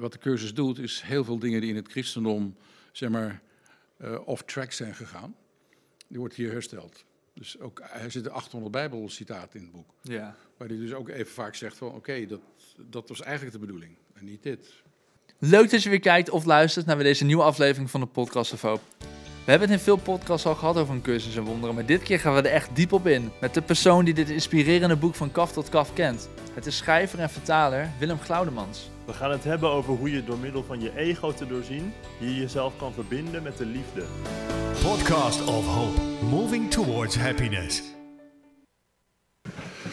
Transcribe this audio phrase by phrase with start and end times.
[0.00, 2.56] wat de cursus doet, is heel veel dingen die in het christendom,
[2.92, 3.42] zeg maar,
[3.96, 5.34] eh, off-track zijn gegaan.
[6.08, 7.04] Die wordt hier hersteld.
[7.34, 9.94] Dus ook, er zitten 800 bijbelcitaten in het boek.
[10.02, 10.36] Ja.
[10.56, 12.40] Waar hij dus ook even vaak zegt van, oké, dat,
[12.76, 13.96] dat was eigenlijk de bedoeling.
[14.12, 14.82] En niet dit.
[15.38, 18.60] Leuk dat je weer kijkt of luistert naar deze nieuwe aflevering van de Podcast of
[18.60, 18.82] Hope.
[19.44, 22.02] We hebben het in veel podcasts al gehad over een cursus en wonderen, maar dit
[22.02, 23.32] keer gaan we er echt diep op in.
[23.40, 26.28] Met de persoon die dit inspirerende boek van kaf tot kaf kent.
[26.54, 28.90] Het is schrijver en vertaler Willem Glaudemans.
[29.04, 32.36] We gaan het hebben over hoe je door middel van je ego te doorzien, je
[32.36, 34.02] jezelf kan verbinden met de liefde.
[34.82, 36.00] Podcast of Hope,
[36.30, 37.82] moving towards happiness.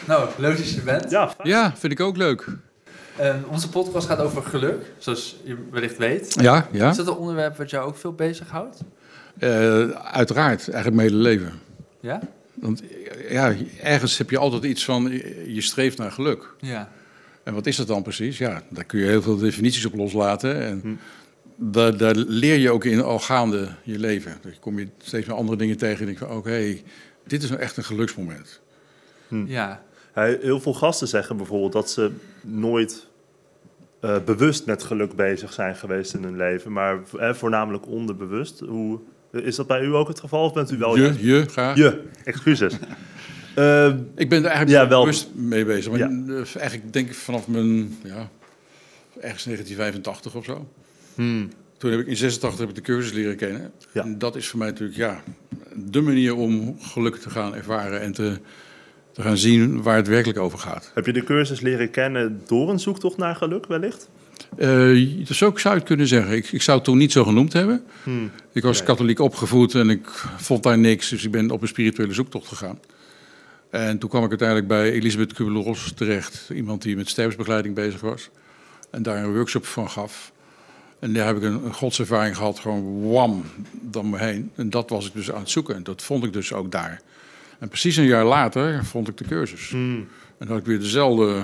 [0.06, 1.10] Nou, leuk dat je er bent.
[1.10, 1.34] Ja.
[1.42, 2.46] Ja, vind ik ook leuk.
[3.16, 6.34] Ehm, onze podcast gaat over geluk, zoals je wellicht weet.
[6.40, 6.90] Ja, ja.
[6.90, 8.80] Is dat een onderwerp wat jou ook veel bezighoudt?
[9.38, 11.52] Eh, uiteraard, eigenlijk mijn hele leven.
[12.00, 12.20] Ja?
[12.54, 12.82] Want
[13.30, 15.02] ja, ergens heb je altijd iets van,
[15.46, 16.54] je streeft naar geluk.
[16.60, 16.90] Ja.
[17.42, 18.38] En wat is dat dan precies?
[18.38, 20.62] Ja, daar kun je heel veel definities op loslaten.
[20.62, 20.94] En Hm.
[21.72, 24.36] daar, daar leer je ook in al gaande je leven.
[24.42, 26.76] Dan kom je steeds meer andere dingen tegen en denk van, oké,
[27.26, 28.60] dit is nou echt een geluksmoment.
[29.46, 29.82] Ja.
[30.12, 32.10] Hij- Heel veel gasten zeggen bijvoorbeeld dat ze
[32.42, 33.06] nooit
[34.00, 38.60] eh, bewust met geluk bezig zijn geweest in hun leven, maar eh, voornamelijk onderbewust.
[38.60, 39.00] Hoe,
[39.44, 41.76] is dat bij u ook het geval of bent u wel je, juist- je, graag.
[41.76, 42.74] Je, excuses.
[43.54, 43.86] Eh,
[44.16, 45.00] Ik ben er eigenlijk Ja, wel wel.
[45.00, 45.90] bewust mee bezig.
[45.90, 46.06] Maar Ja.
[46.28, 48.28] eh, eigenlijk denk ik vanaf mijn, ja,
[49.20, 50.68] ergens 1985 of zo.
[51.14, 53.72] hmm, Toen heb ik in 86 heb ik de cursus leren kennen.
[53.92, 54.02] Ja.
[54.02, 55.22] En dat is voor mij natuurlijk ja,
[55.74, 58.38] de manier om geluk te gaan ervaren en te,
[59.12, 60.90] te gaan zien waar het werkelijk over gaat.
[60.94, 64.08] Heb je de cursus leren kennen door een zoektocht naar geluk wellicht?
[64.56, 66.36] Eh dus ook zou je het kunnen zeggen.
[66.36, 67.84] Ik, ik zou het toen niet zo genoemd hebben.
[68.02, 71.08] Hmm, Ik was katholiek opgevoed en ik vond daar niks.
[71.08, 72.78] Dus ik ben op een spirituele zoektocht gegaan.
[73.70, 76.50] En toen kwam ik uiteindelijk bij Elisabeth Kubler-Ross terecht.
[76.54, 78.28] Iemand die met sterfsbegeleiding bezig was.
[78.90, 80.32] En daar een workshop van gaf.
[80.98, 84.50] En daar heb ik een, een godservaring gehad, gewoon wam, dan me heen.
[84.54, 85.74] En dat was ik dus aan het zoeken.
[85.74, 87.00] En dat vond ik dus ook daar.
[87.58, 89.68] En precies een jaar later vond ik de cursus.
[89.70, 89.96] hmm.
[90.28, 91.42] En dan had ik weer dezelfde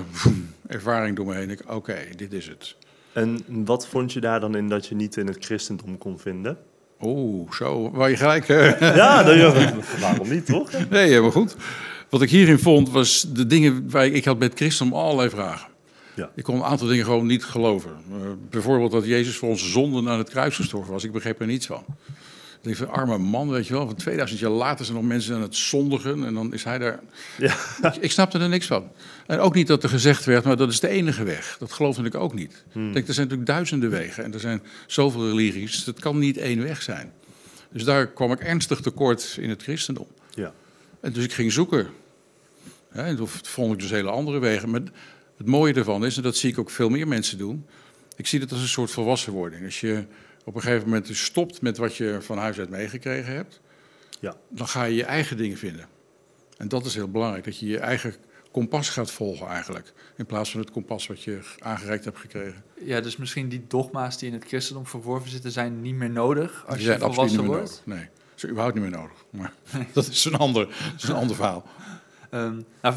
[0.67, 1.49] ervaring door me heen.
[1.49, 2.75] Ik, Oké, dit is het.
[3.15, 6.57] En wat vond je daar dan in dat je niet in het christendom kon vinden?
[7.01, 8.49] Oeh, zo, waar je gelijk...
[8.49, 10.71] eh, Ja, dat, waarom niet, toch?
[10.89, 11.55] Nee, helemaal goed.
[12.09, 15.67] Wat ik hierin vond, was de dingen waar ik, ik had met christendom allerlei vragen.
[16.15, 16.29] Ja.
[16.35, 17.91] Ik kon een aantal dingen gewoon niet geloven.
[18.11, 18.17] Eh,
[18.49, 21.03] bijvoorbeeld dat Jezus voor onze zonden aan het kruis gestorven was.
[21.03, 21.83] Ik begreep er niets van.
[22.65, 23.85] Ik van, arme man, weet je wel.
[23.85, 26.25] Van 2000 jaar later zijn nog mensen aan het zondigen.
[26.25, 26.99] En dan is hij daar...
[27.37, 27.55] Ja.
[27.81, 28.91] Ik, ik snapte er niks van.
[29.25, 31.55] En ook niet dat er gezegd werd, maar dat is de enige weg.
[31.59, 32.63] Dat geloofde ik ook niet.
[32.71, 32.87] Hmm.
[32.87, 34.23] Ik denk, er zijn natuurlijk duizenden wegen.
[34.23, 35.83] En er zijn zoveel religies.
[35.83, 37.11] Dat kan niet één weg zijn.
[37.71, 40.07] Dus daar kwam ik ernstig tekort in het christendom.
[40.33, 40.53] Ja.
[41.01, 41.87] En dus ik ging zoeken.
[42.93, 44.69] Ja, en toen vond ik dus hele andere wegen.
[44.69, 44.81] Maar
[45.37, 47.65] het mooie ervan is, en dat zie ik ook veel meer mensen doen.
[48.15, 49.65] Ik zie het als een soort volwassenwording.
[49.65, 50.05] Als je
[50.45, 53.61] op een gegeven moment dus stopt met wat je van huis uit meegekregen hebt,
[54.19, 54.35] Ja.
[54.49, 55.87] dan ga je je eigen dingen vinden.
[56.57, 58.15] En dat is heel belangrijk, dat je je eigen
[58.51, 59.93] kompas gaat volgen eigenlijk.
[60.17, 62.63] In plaats van het kompas wat je aangereikt hebt gekregen.
[62.81, 66.63] Ja, dus misschien die dogma's die in het christendom verworven zitten, zijn niet meer nodig
[66.67, 67.61] als Die je volwassen wordt.
[67.61, 67.81] nodig.
[67.85, 69.25] Nee, ze zijn überhaupt niet meer nodig.
[69.29, 69.53] Maar
[69.93, 71.65] dat is een ander, dat is een ander verhaal.
[72.29, 72.95] Ehm, nou,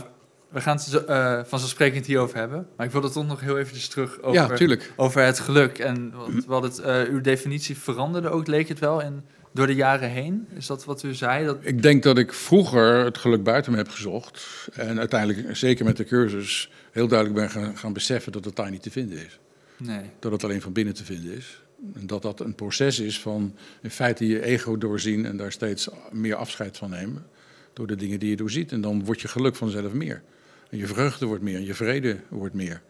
[0.48, 2.66] we gaan het eh, vanzelfsprekend hierover hebben.
[2.76, 5.78] Maar ik wilde toch nog heel eventjes terug over, Ja, over het geluk.
[5.78, 9.22] En wat, wat het, eh, uw definitie veranderde ook, leek het wel, in,
[9.52, 10.46] door de jaren heen.
[10.54, 11.44] Is dat wat u zei?
[11.44, 14.68] Dat, Ik denk dat ik vroeger het geluk buiten me heb gezocht.
[14.72, 18.70] En uiteindelijk, zeker met de cursus, heel duidelijk ben gaan, gaan beseffen dat het daar
[18.70, 19.38] niet te vinden is.
[19.76, 20.10] nee.
[20.18, 21.62] Dat het alleen van binnen te vinden is.
[21.94, 25.88] En dat dat een proces is van in feite je ego doorzien en daar steeds
[26.12, 27.26] meer afscheid van nemen.
[27.72, 28.72] Door de dingen die je doorziet.
[28.72, 30.22] En dan wordt je geluk vanzelf meer.
[30.70, 32.82] En je vreugde wordt meer en je vrede wordt meer.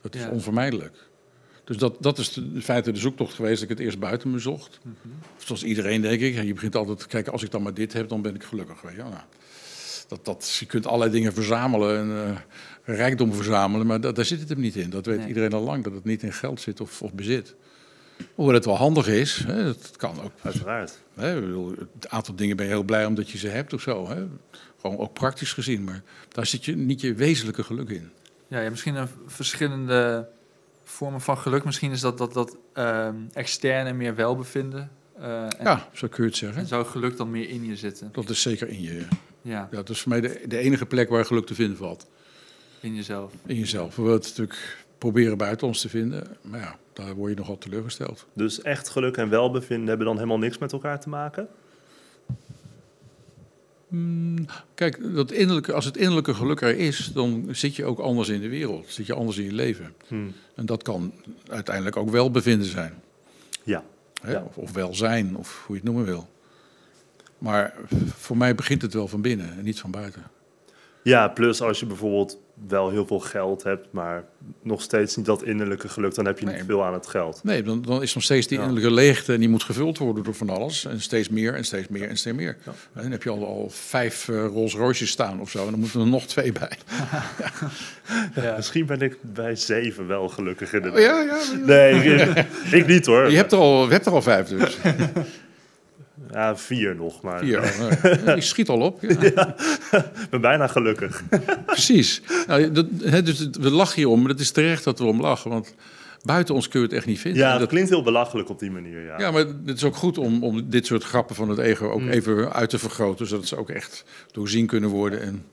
[0.00, 0.28] Dat is Ja.
[0.28, 0.96] onvermijdelijk.
[1.64, 4.30] Dus dat, dat is de- in feite de zoektocht geweest dat ik het eerst buiten
[4.30, 4.78] me zocht.
[4.82, 4.94] Mhm.
[5.36, 6.42] Zoals iedereen, denk ik.
[6.42, 8.80] Je begint altijd te kijken, als ik dan maar dit heb, dan ben ik gelukkig.
[8.80, 9.02] Weet je.
[9.02, 9.14] Nou,
[10.08, 12.26] dat, dat, je kunt allerlei dingen verzamelen en
[12.84, 14.90] eh, rijkdom verzamelen, maar dat, daar zit het hem niet in.
[14.90, 15.28] Dat weet Nee.
[15.28, 17.54] iedereen al lang, dat het niet in geld zit of, of bezit.
[18.34, 20.32] Hoewel het wel handig is, hè, dat kan ook.
[20.42, 20.98] Uiteraard.
[21.14, 24.08] Hè, bedoel, het aantal dingen ben je heel blij omdat je ze hebt of zo.
[24.08, 24.26] Hè.
[24.82, 28.10] Gewoon ook praktisch gezien, maar daar zit je niet je wezenlijke geluk in.
[28.48, 30.28] Ja, ja, misschien een verschillende
[30.84, 31.64] vormen van geluk.
[31.64, 34.90] Misschien is dat, dat, dat ehm, externe meer welbevinden.
[35.18, 36.60] eh, en, Ja, zo kun je het zeggen.
[36.60, 38.08] en zou geluk dan meer in je zitten?
[38.12, 38.98] Dat is zeker in je.
[39.42, 42.06] Ja, Ja, dat is voor mij de, de enige plek waar geluk te vinden valt.
[42.80, 43.32] in jezelf.
[43.46, 43.96] In jezelf.
[43.96, 47.58] We willen het natuurlijk proberen buiten ons te vinden, maar ja, daar word je nogal
[47.58, 48.26] teleurgesteld.
[48.34, 51.48] Dus echt geluk en welbevinden hebben dan helemaal niks met elkaar te maken?
[53.92, 58.28] Hmm, Kijk, dat innerlijke, als het innerlijke geluk er is, dan zit je ook anders
[58.28, 58.86] in de wereld.
[58.88, 59.94] Zit je anders in je leven.
[60.08, 60.32] Hmm.
[60.54, 61.12] En dat kan
[61.48, 62.94] uiteindelijk ook welbevinden zijn.
[63.62, 63.84] Ja.
[64.22, 64.32] Hè?
[64.32, 64.42] Ja.
[64.42, 66.28] Of, of welzijn, of hoe je het noemen wil.
[67.38, 67.74] Maar
[68.16, 70.22] voor mij begint het wel van binnen en niet van buiten.
[71.02, 74.24] Ja, plus als je bijvoorbeeld wel heel veel geld hebt, maar
[74.62, 76.54] nog steeds niet dat innerlijke geluk, dan heb je Nee.
[76.54, 77.40] niet veel aan het geld.
[77.44, 78.64] Nee, dan, dan is nog steeds die Ja.
[78.64, 80.84] innerlijke leegte en die moet gevuld worden door van alles.
[80.84, 82.56] En steeds meer en steeds meer en steeds meer.
[82.64, 82.72] Ja.
[82.92, 85.64] En dan heb je al, al vijf eh, Rolls Royces staan of zo.
[85.64, 86.78] En dan moeten er nog twee bij.
[88.34, 88.56] Ja.
[88.56, 91.38] Misschien ben ik bij zeven wel gelukkig in de Oh, ja, ja.
[91.66, 93.30] Nee, ik, ik niet hoor.
[93.30, 94.76] Je hebt er al, je hebt er al vijf dus.
[96.30, 97.74] Ja, vier nog, maar Vier.
[98.24, 98.34] nee.
[98.34, 99.00] Die schiet al op.
[99.34, 99.54] Ja,
[99.92, 101.22] ik ben bijna gelukkig.
[101.66, 102.22] Precies.
[102.46, 105.20] Nou, dat, hè, dus we lachen hier om, maar het is terecht dat we om
[105.20, 105.50] lachen.
[105.50, 105.74] Want
[106.22, 107.40] buiten ons kun je het echt niet vinden.
[107.40, 109.18] Ja, dat dat, klinkt heel belachelijk op die manier, ja.
[109.18, 112.00] ja, maar het is ook goed om, om dit soort grappen van het ego ook
[112.00, 112.08] Mm.
[112.08, 113.26] even uit te vergroten.
[113.26, 115.20] Zodat ze ook echt doorzien kunnen worden.
[115.22, 115.44] En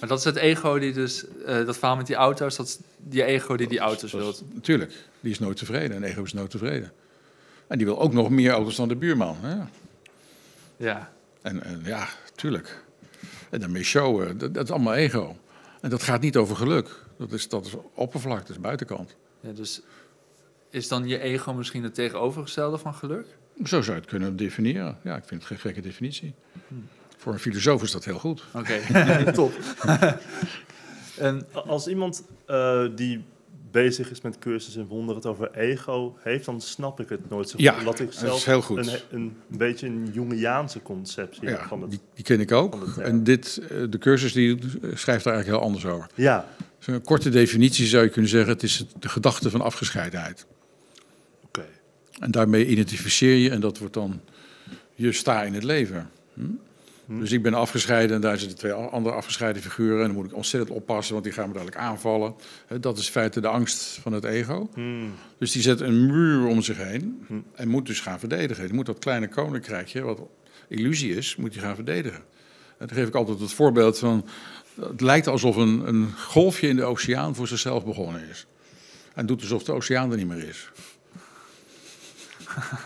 [0.00, 2.78] Maar dat is het ego die dus, eh, dat verhaal met die auto's, dat is
[2.96, 4.34] die ego die die auto's wil.
[4.54, 5.96] Natuurlijk, die is nooit tevreden.
[5.96, 6.92] Een ego is nooit tevreden.
[7.66, 9.36] En die wil ook nog meer auto's dan de buurman.
[9.40, 9.56] Hè?
[10.78, 11.12] Ja.
[11.42, 12.84] En, en ja, tuurlijk.
[13.50, 15.36] En daarmee showen, dat, dat is allemaal ego.
[15.80, 17.04] En dat gaat niet over geluk.
[17.18, 19.16] Dat is, dat is oppervlak, dat is buitenkant.
[19.40, 19.80] ja, dus
[20.70, 23.26] is dan je ego misschien het tegenovergestelde van geluk?
[23.64, 24.98] Zo zou je het kunnen definiëren.
[25.04, 26.34] Ja, ik vind het geen gekke definitie.
[26.68, 26.88] Hmm.
[27.16, 28.44] Voor een filosoof is dat heel goed.
[28.54, 28.80] Oké,
[29.32, 29.52] top.
[31.18, 33.24] en, Als iemand eh, die
[33.70, 37.48] bezig is met cursus in wonderen het over ego heeft, dan snap ik het nooit
[37.48, 37.64] zo goed.
[37.64, 38.86] Ja, omdat ik dat zelf is heel goed.
[38.86, 41.90] Een, een, beetje een Jungiaanse conceptie Ja, van het...
[41.90, 42.80] die, die ken ik ook.
[42.86, 42.98] het.
[42.98, 44.58] En dit, eh, de cursus die
[44.94, 46.06] schrijft daar eigenlijk heel anders over.
[46.14, 46.48] Ja,
[46.78, 50.46] Dus een korte definitie zou je kunnen zeggen: het is de gedachte van afgescheidenheid.
[51.44, 51.64] oké.
[52.18, 54.20] En daarmee identificeer je en dat wordt dan
[54.94, 56.10] je sta in het leven.
[56.34, 56.42] Hm?
[57.08, 57.20] Hm.
[57.20, 60.00] Dus ik ben afgescheiden en daar zitten twee andere afgescheiden figuren.
[60.00, 62.34] En dan moet ik ontzettend oppassen, want die gaan me dadelijk aanvallen.
[62.80, 64.68] Dat is in feite de angst van het ego.
[64.74, 65.14] Hmm.
[65.38, 67.34] Dus die zet een muur om zich heen Hm.
[67.54, 68.64] en moet dus gaan verdedigen.
[68.64, 70.20] Die moet dat kleine koninkrijkje, wat
[70.68, 72.22] illusie is, moet hij gaan verdedigen.
[72.78, 74.26] En dan geef ik altijd het voorbeeld van...
[74.80, 78.46] Het lijkt alsof een, een golfje in de oceaan voor zichzelf begonnen is.
[79.14, 80.70] En doet alsof de oceaan er niet meer is.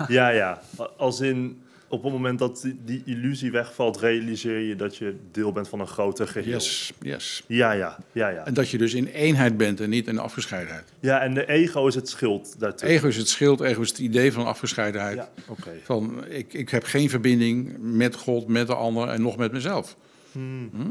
[0.08, 0.62] Ja, ja.
[0.96, 5.52] Als in, op het moment dat die, die illusie wegvalt, realiseer je dat je deel
[5.52, 6.52] bent van een groter geheel.
[6.52, 7.42] Yes, yes.
[7.46, 8.46] Ja, ja, ja, ja.
[8.46, 10.92] En dat je dus in eenheid bent en niet in afgescheidenheid.
[11.00, 12.88] Ja, en de ego is het schild daartussen.
[12.88, 15.16] Ego is het schild, ego is het idee van afgescheidenheid.
[15.16, 15.70] Ja, oké.
[15.84, 19.96] Van ik, ik heb geen verbinding met God, met de ander en nog met mezelf.
[20.32, 20.70] Hmm.
[20.72, 20.90] Hm?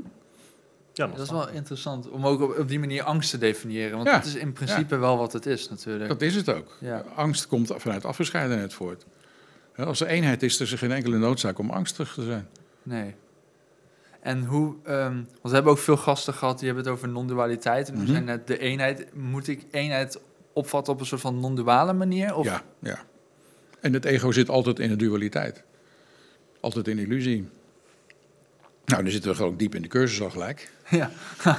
[0.94, 3.96] Ja, dat is wel interessant om ook op, op die manier angst te definiëren.
[3.96, 6.10] Want Ja, dat is in principe wel wat het is natuurlijk.
[6.10, 6.78] Dat is het ook.
[6.80, 7.06] Ja.
[7.16, 9.06] Angst komt vanuit afgescheidenheid voort.
[9.76, 12.48] Als er eenheid is, is er geen enkele noodzaak om angstig te zijn.
[12.84, 13.16] Nee.
[14.22, 17.88] En hoe, ehm, want we hebben ook veel gasten gehad die hebben het over non-dualiteit.
[17.90, 18.12] En we Mhm.
[18.12, 19.16] zijn net de eenheid.
[19.16, 20.20] Moet ik eenheid
[20.54, 22.36] opvatten op een soort van non-duale manier?
[22.36, 22.46] Of?
[22.46, 23.00] Ja, ja.
[23.80, 25.64] En het ego zit altijd in de dualiteit.
[26.60, 27.50] Altijd in illusie.
[28.86, 30.72] Nou, dan zitten we gewoon diep in de cursus al gelijk.
[30.90, 31.10] ja.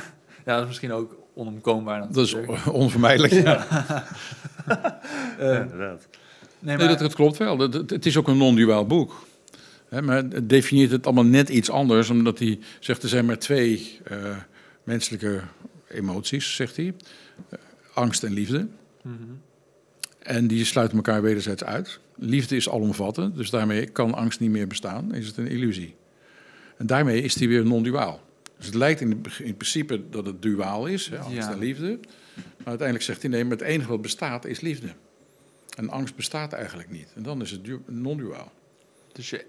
[0.47, 2.12] ja, dat is misschien ook onomkoombaar.
[2.12, 2.35] Dat is
[2.70, 3.32] onvermijdelijk.
[3.32, 3.67] Ja.
[4.67, 4.76] Eh,
[5.53, 6.08] Ja, inderdaad.
[6.62, 7.56] Nee, dat, dat klopt wel.
[7.56, 9.26] Dat, dat- het is ook een non-duaal boek.
[10.03, 13.99] Maar het definieert het allemaal net iets anders, omdat hij zegt er zijn maar twee
[14.05, 14.37] eh,
[14.85, 15.41] menselijke
[15.88, 16.94] emoties, zegt hij.
[17.49, 17.59] Eh,
[17.94, 18.67] angst en liefde.
[19.03, 19.14] Mhm.
[20.19, 22.00] En die sluiten elkaar wederzijds uit.
[22.17, 25.15] Liefde is alomvattend, dus daarmee kan angst niet meer bestaan.
[25.15, 25.94] Is het een illusie.
[26.77, 28.20] En daarmee is die weer non-duaal.
[28.56, 31.53] Dus het lijkt in, in principe dat het duaal is, hè, angst Ja.
[31.53, 31.98] en liefde.
[32.34, 34.87] Maar uiteindelijk zegt hij nee, maar het enige wat bestaat is liefde.
[35.76, 37.08] En angst bestaat eigenlijk niet.
[37.14, 38.52] En dan is het du- non-duaal.
[39.12, 39.44] Dus je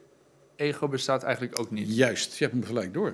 [0.56, 1.96] ego bestaat eigenlijk ook niet.
[1.96, 3.14] Juist, je hebt hem gelijk door.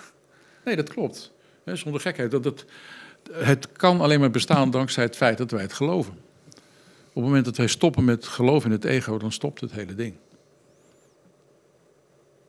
[0.64, 1.32] nee, dat klopt.
[1.64, 2.30] Hè, zonder gekheid.
[2.30, 2.64] Dat, dat,
[3.32, 6.12] het kan alleen maar bestaan dankzij het feit dat wij het geloven.
[7.08, 9.94] Op het moment dat wij stoppen met geloof in het ego, dan stopt het hele
[9.94, 10.14] ding.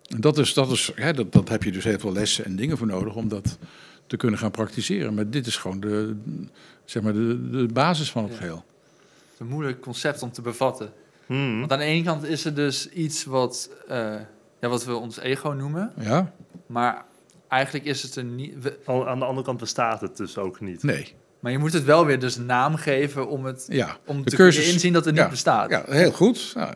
[0.10, 2.56] En dat, is, dat, is, hè, dat, dat heb je dus heel veel lessen en
[2.56, 3.58] dingen voor nodig om dat
[4.08, 5.14] te kunnen gaan praktiseren.
[5.14, 6.16] Maar dit is gewoon de,
[6.86, 8.38] zeg maar de, de basis van het Ja.
[8.38, 8.66] geheel.
[9.36, 10.92] Het is een moeilijk concept om te bevatten.
[11.26, 11.60] Hmm.
[11.60, 14.16] Want aan de ene kant is er dus iets wat, eh,
[14.62, 15.92] ja, wat we ons ego noemen.
[16.00, 16.34] Ja?
[16.66, 17.06] Maar
[17.48, 18.54] eigenlijk is het er niet...
[18.62, 20.84] we- Aan de andere kant bestaat het dus ook niet.
[20.84, 21.14] Nee.
[21.40, 23.98] maar je moet het wel weer dus naam geven om, het, Ja.
[24.06, 25.70] om De te cursus- kunnen inzien dat het niet bestaat.
[25.70, 26.52] Ja, heel goed.
[26.56, 26.74] Nou,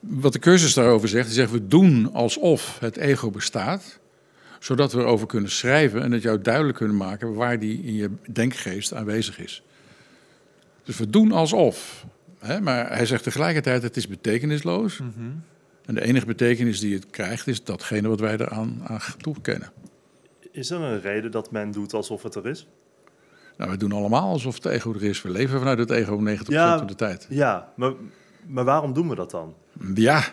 [0.00, 3.98] wat de cursus daarover zegt, die zegt we doen alsof het ego bestaat,
[4.58, 8.10] zodat we erover kunnen schrijven en het jou duidelijk kunnen maken waar die in je
[8.32, 9.62] denkgeest aanwezig is.
[10.86, 12.06] Dus we doen alsof.
[12.38, 14.98] Hè, maar hij zegt tegelijkertijd, het is betekenisloos.
[14.98, 15.10] Mhm.
[15.84, 19.72] En de enige betekenis die het krijgt is datgene wat wij eraan aan toekennen.
[20.52, 22.66] Is er een reden dat men doet alsof het er is?
[23.56, 25.22] Nou, we doen allemaal alsof het ego er is.
[25.22, 26.78] We leven vanuit het ego 90% Ja.
[26.78, 27.26] van de tijd.
[27.28, 27.92] Ja, maar,
[28.46, 29.54] maar waarom doen we dat dan?
[29.94, 30.24] Ja,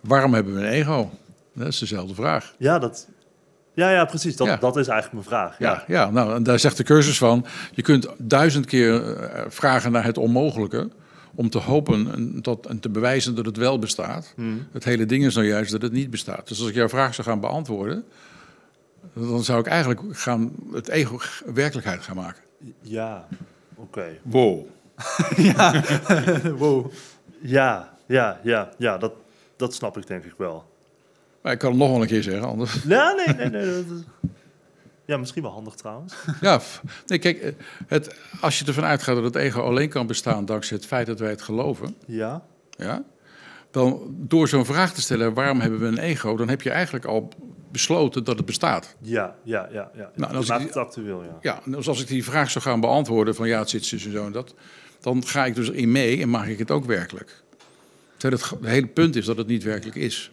[0.00, 1.10] waarom hebben we een ego?
[1.54, 2.54] Dat is dezelfde vraag.
[2.58, 3.08] Ja, dat,
[3.74, 4.36] ja, ja precies.
[4.36, 4.56] Dat, Ja.
[4.56, 5.58] dat is eigenlijk mijn vraag.
[5.58, 7.46] Ja, ja nou, en daar zegt de cursus van...
[7.72, 10.90] je kunt duizend keer eh, vragen naar het onmogelijke...
[11.34, 14.32] om te hopen en, tot, en te bewijzen dat het wel bestaat.
[14.36, 14.66] Hmm.
[14.72, 16.48] Het hele ding is nou juist dat het niet bestaat.
[16.48, 18.04] Dus als ik jouw vraag zou gaan beantwoorden...
[19.14, 21.18] dan zou ik eigenlijk gaan het ego
[21.54, 22.42] werkelijkheid gaan maken.
[22.80, 23.26] Ja,
[23.74, 24.18] oké.
[24.22, 24.66] Wow.
[26.58, 26.92] wow.
[27.40, 29.12] Ja, ja, ja, ja dat,
[29.56, 30.71] dat snap ik denk ik wel.
[31.42, 32.82] Maar ik kan het nog wel een keer zeggen, anders...
[32.82, 33.84] Ja, nee, nee, nee.
[35.04, 36.14] Ja, misschien wel handig trouwens.
[36.40, 36.60] Ja,
[37.06, 37.52] nee, kijk, eh,
[37.86, 41.18] het, als je ervan uitgaat dat het ego alleen kan bestaan dankzij het feit dat
[41.18, 43.02] wij het geloven, Ja, ja,
[43.70, 47.04] dan door zo'n vraag te stellen, waarom hebben we een ego, dan heb je eigenlijk
[47.04, 47.28] al
[47.70, 48.94] besloten dat het bestaat.
[49.00, 49.90] ja, ja, ja.
[49.94, 50.10] ja.
[50.14, 51.38] Nou, als dat ik maakt het actueel, ja.
[51.40, 54.04] Ja, en dus als ik die vraag zou gaan beantwoorden van ja, het zit zus
[54.04, 54.54] en zo en dat,
[55.00, 57.42] dan ga ik dus in mee en maak ik het ook werkelijk.
[58.16, 60.32] Terwijl het hele punt is dat het niet werkelijk is.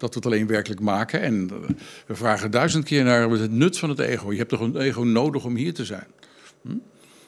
[0.00, 1.20] Dat we het alleen werkelijk maken.
[1.20, 1.74] En eh,
[2.06, 4.32] we vragen duizend keer naar het nut van het ego.
[4.32, 6.06] Je hebt toch een ego nodig om hier te zijn?
[6.62, 6.76] Hm?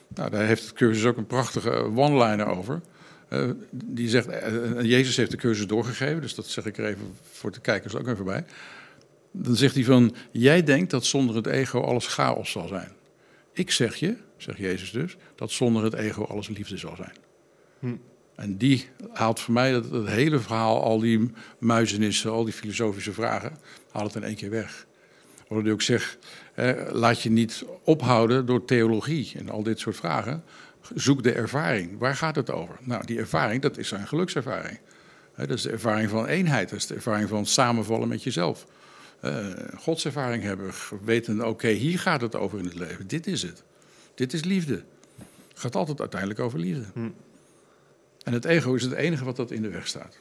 [0.09, 2.81] Nou, daar heeft het cursus ook een prachtige eh, one-liner over.
[3.29, 7.14] Eh, die zegt, en Jezus heeft de cursus doorgegeven, dus dat zeg ik er even
[7.33, 8.45] voor de kijkers ook even bij.
[9.31, 12.93] Dan zegt hij van, jij denkt dat zonder het ego alles chaos zal zijn.
[13.52, 17.14] Ik zeg je, zegt Jezus dus, dat zonder het ego alles liefde zal zijn.
[17.79, 17.97] Hm.
[18.35, 23.12] En die haalt voor mij dat, het hele verhaal, al die muizenissen, al die filosofische
[23.12, 23.57] vragen,
[23.91, 24.87] haalt het in één keer weg.
[25.49, 26.19] Wat ik ook zeg,
[26.91, 30.45] laat je niet ophouden door theologie en al dit soort vragen.
[30.95, 31.99] Zoek de ervaring.
[31.99, 32.77] Waar gaat het over?
[32.81, 34.79] Nou, die ervaring, dat is een gelukservaring.
[35.37, 38.67] Dat is de ervaring van eenheid, dat is de ervaring van samenvallen met jezelf.
[39.21, 39.47] Eh,
[39.79, 40.71] godservaring hebben,
[41.05, 43.07] weten, oké, hier gaat het over in het leven.
[43.07, 43.62] Dit is het.
[44.15, 44.83] Dit is liefde.
[45.49, 46.85] Het gaat altijd uiteindelijk over liefde.
[46.95, 47.09] Hm.
[48.25, 50.21] En het ego is het enige wat dat in de weg staat.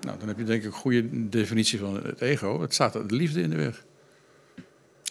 [0.00, 2.60] Nou, dan heb je denk ik een goede definitie van het ego.
[2.60, 3.84] Het staat de liefde in de weg.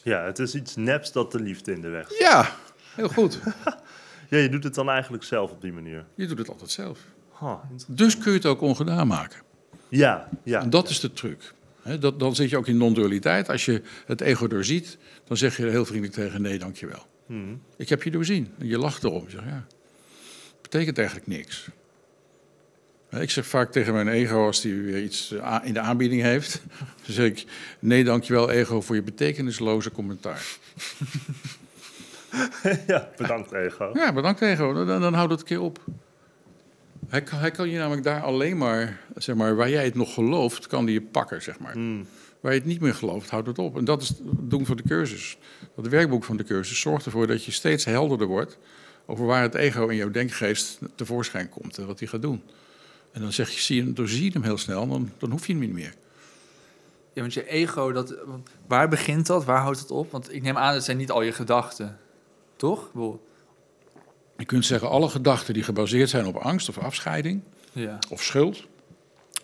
[0.03, 2.19] Ja, het is iets neps dat de liefde in de weg staat.
[2.19, 2.55] Ja,
[2.95, 3.39] heel goed.
[4.29, 6.05] Ja, je doet het dan eigenlijk zelf op die manier.
[6.15, 6.99] Je doet het altijd zelf.
[7.39, 7.55] Huh.
[7.87, 9.41] Dus kun je het ook ongedaan maken.
[9.89, 10.61] Ja, ja.
[10.61, 11.53] En dat is de truc.
[11.99, 13.49] Dat, dan zit je ook in non-dualiteit.
[13.49, 17.05] Als je het ego doorziet, dan zeg je heel vriendelijk tegen nee, dankjewel.
[17.25, 17.55] Hm.
[17.77, 18.53] Ik heb je doorzien.
[18.59, 19.23] En je lacht erom.
[19.23, 19.65] Je zegt, ja,
[20.61, 21.67] betekent eigenlijk niks.
[23.19, 26.61] Ik zeg vaak tegen mijn ego als die weer iets eh, in de aanbieding heeft.
[27.05, 27.45] Dan zeg ik,
[27.79, 30.45] nee dankjewel ego voor je betekenisloze commentaar.
[32.87, 33.91] ja, bedankt ego.
[33.93, 34.73] Ja, bedankt ego.
[34.73, 35.79] Dan, dan houdt het een keer op.
[37.07, 40.13] Hij kan, hij kan je namelijk daar alleen maar, zeg maar, waar jij het nog
[40.13, 41.73] gelooft, kan die je pakken, zeg maar.
[41.73, 42.03] Hm.
[42.39, 43.77] Waar je het niet meer gelooft, houdt het op.
[43.77, 45.37] En dat is het doen van de cursus.
[45.75, 48.57] Dat werkboek van de cursus zorgt ervoor dat je steeds helderder wordt
[49.05, 52.43] over waar het ego in jouw denkgeest tevoorschijn komt en wat hij gaat doen.
[53.13, 55.47] En dan zeg je, zie je, hem- doorzie je hem heel snel, dan, dan hoef
[55.47, 55.93] je hem niet meer.
[57.13, 58.15] Ja, want je ego, dat,
[58.67, 59.45] waar begint dat?
[59.45, 60.11] Waar houdt het op?
[60.11, 61.97] Want ik neem aan, het zijn niet al je gedachten.
[62.55, 62.89] Toch?
[64.37, 67.41] Je kunt zeggen, alle gedachten die gebaseerd zijn op angst of afscheiding
[67.71, 67.99] Ja.
[68.09, 68.63] of schuld,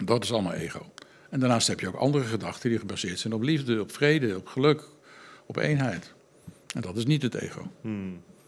[0.03, 0.91] dat is allemaal ego.
[1.29, 4.47] En daarnaast heb je ook andere gedachten die gebaseerd zijn op liefde, op vrede, op
[4.47, 4.83] geluk,
[5.45, 6.13] op eenheid.
[6.75, 7.71] En dat is niet het ego.
[7.81, 7.89] Hm.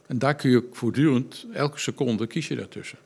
[0.07, 2.97] En daar kun je voortdurend, elke seconde kies je daartussen.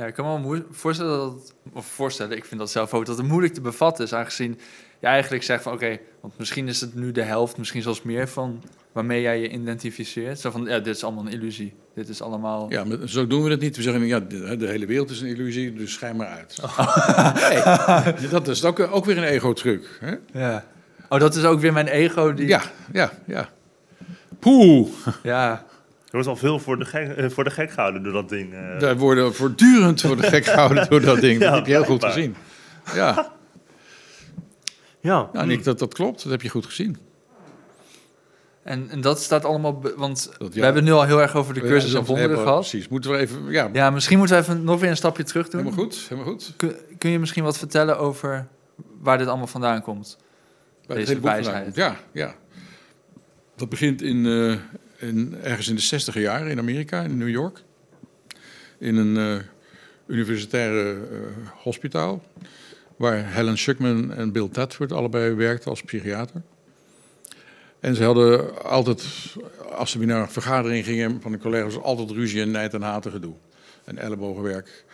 [0.00, 3.16] Ja, ik kan me voorstellen dat het, of voorstellen, ik vind dat zelf ook, dat
[3.16, 4.58] het moeilijk te bevatten is, aangezien
[5.00, 8.28] je eigenlijk zegt van oké, want misschien is het nu de helft, misschien zelfs meer
[8.28, 10.40] van waarmee jij je identificeert.
[10.40, 11.74] Zo van, ja, dit is allemaal een illusie.
[11.94, 12.70] Dit is allemaal...
[12.70, 13.76] Ja, maar zo doen we het niet.
[13.76, 16.56] We zeggen, ja, de, de hele wereld is een illusie, dus schijn maar uit.
[18.18, 19.98] Nee, dat is ook, ook weer een ego-truc.
[20.00, 20.14] Hè?
[20.40, 20.64] Ja.
[21.08, 22.46] Oh, dat is ook weer mijn ego die...
[22.46, 23.48] Ja, ja, ja.
[24.38, 24.88] Poeh,
[25.22, 25.64] Ja.
[26.10, 28.52] Er wordt al veel voor de gek, eh, voor de gek gehouden door dat ding.
[28.54, 28.78] eh.
[28.80, 31.38] daar worden voortdurend voor de gek gehouden door dat ding.
[31.40, 32.36] Dat Ja, heb je heel goed gezien.
[32.94, 33.32] Ja,
[35.00, 36.22] ja, nou, Nick, dat, dat klopt.
[36.22, 36.96] Dat heb je goed gezien.
[38.62, 39.82] En, en dat staat allemaal...
[39.96, 42.28] want Dat- we hebben het nu al heel erg over de cursus Ja, en wonderen
[42.30, 42.68] hebben- gehad.
[42.68, 43.50] Precies, moeten we even...
[43.50, 45.60] Ja, Ja, misschien moeten we even, nog weer een stapje terug doen.
[45.62, 46.52] helemaal goed, helemaal goed.
[46.56, 48.46] Kun, kun je misschien wat vertellen over
[49.00, 50.18] waar dit allemaal vandaan komt?
[50.86, 51.74] Bij Deze het hele boek wijsheid.
[51.74, 52.34] Ja, ja.
[53.56, 54.56] Dat begint in, eh,
[55.00, 57.62] in, ergens in de zestiger jaren in Amerika, in New York.
[58.78, 59.44] In een eh,
[60.06, 61.18] universitaire eh,
[61.62, 62.22] hospitaal.
[62.96, 66.42] Waar Helen Schuckman en Bill Tadford allebei werkten als psychiater.
[67.80, 69.04] En ze hadden altijd,
[69.72, 72.82] als ze weer naar een vergadering gingen van de collega's, altijd ruzie en nijd en
[72.82, 73.34] haten gedoe.
[73.84, 74.84] En ellebogenwerk.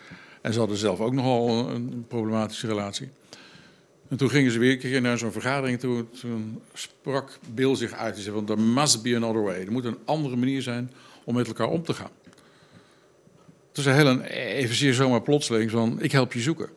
[0.41, 3.09] En ze hadden zelf ook nogal een problematische relatie.
[4.09, 6.05] En toen gingen ze weer een keer naar zo'n vergadering toe.
[6.19, 8.13] Toen sprak Bill zich uit.
[8.13, 9.61] Hij zei, van, there must be another way.
[9.61, 10.91] Er moet een andere manier zijn
[11.23, 12.11] om met elkaar om te gaan.
[13.71, 16.69] Toen zei Helen evenzeer zomaar plotseling van, ik help je zoeken.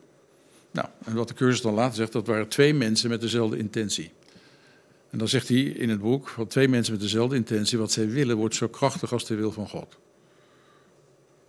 [0.71, 4.11] Nou, en wat de cursus dan later zegt, dat waren twee mensen met dezelfde intentie.
[5.11, 8.09] En dan zegt hij in het boek, van twee mensen met dezelfde intentie, wat zij
[8.09, 9.99] willen wordt zo krachtig als de wil van God.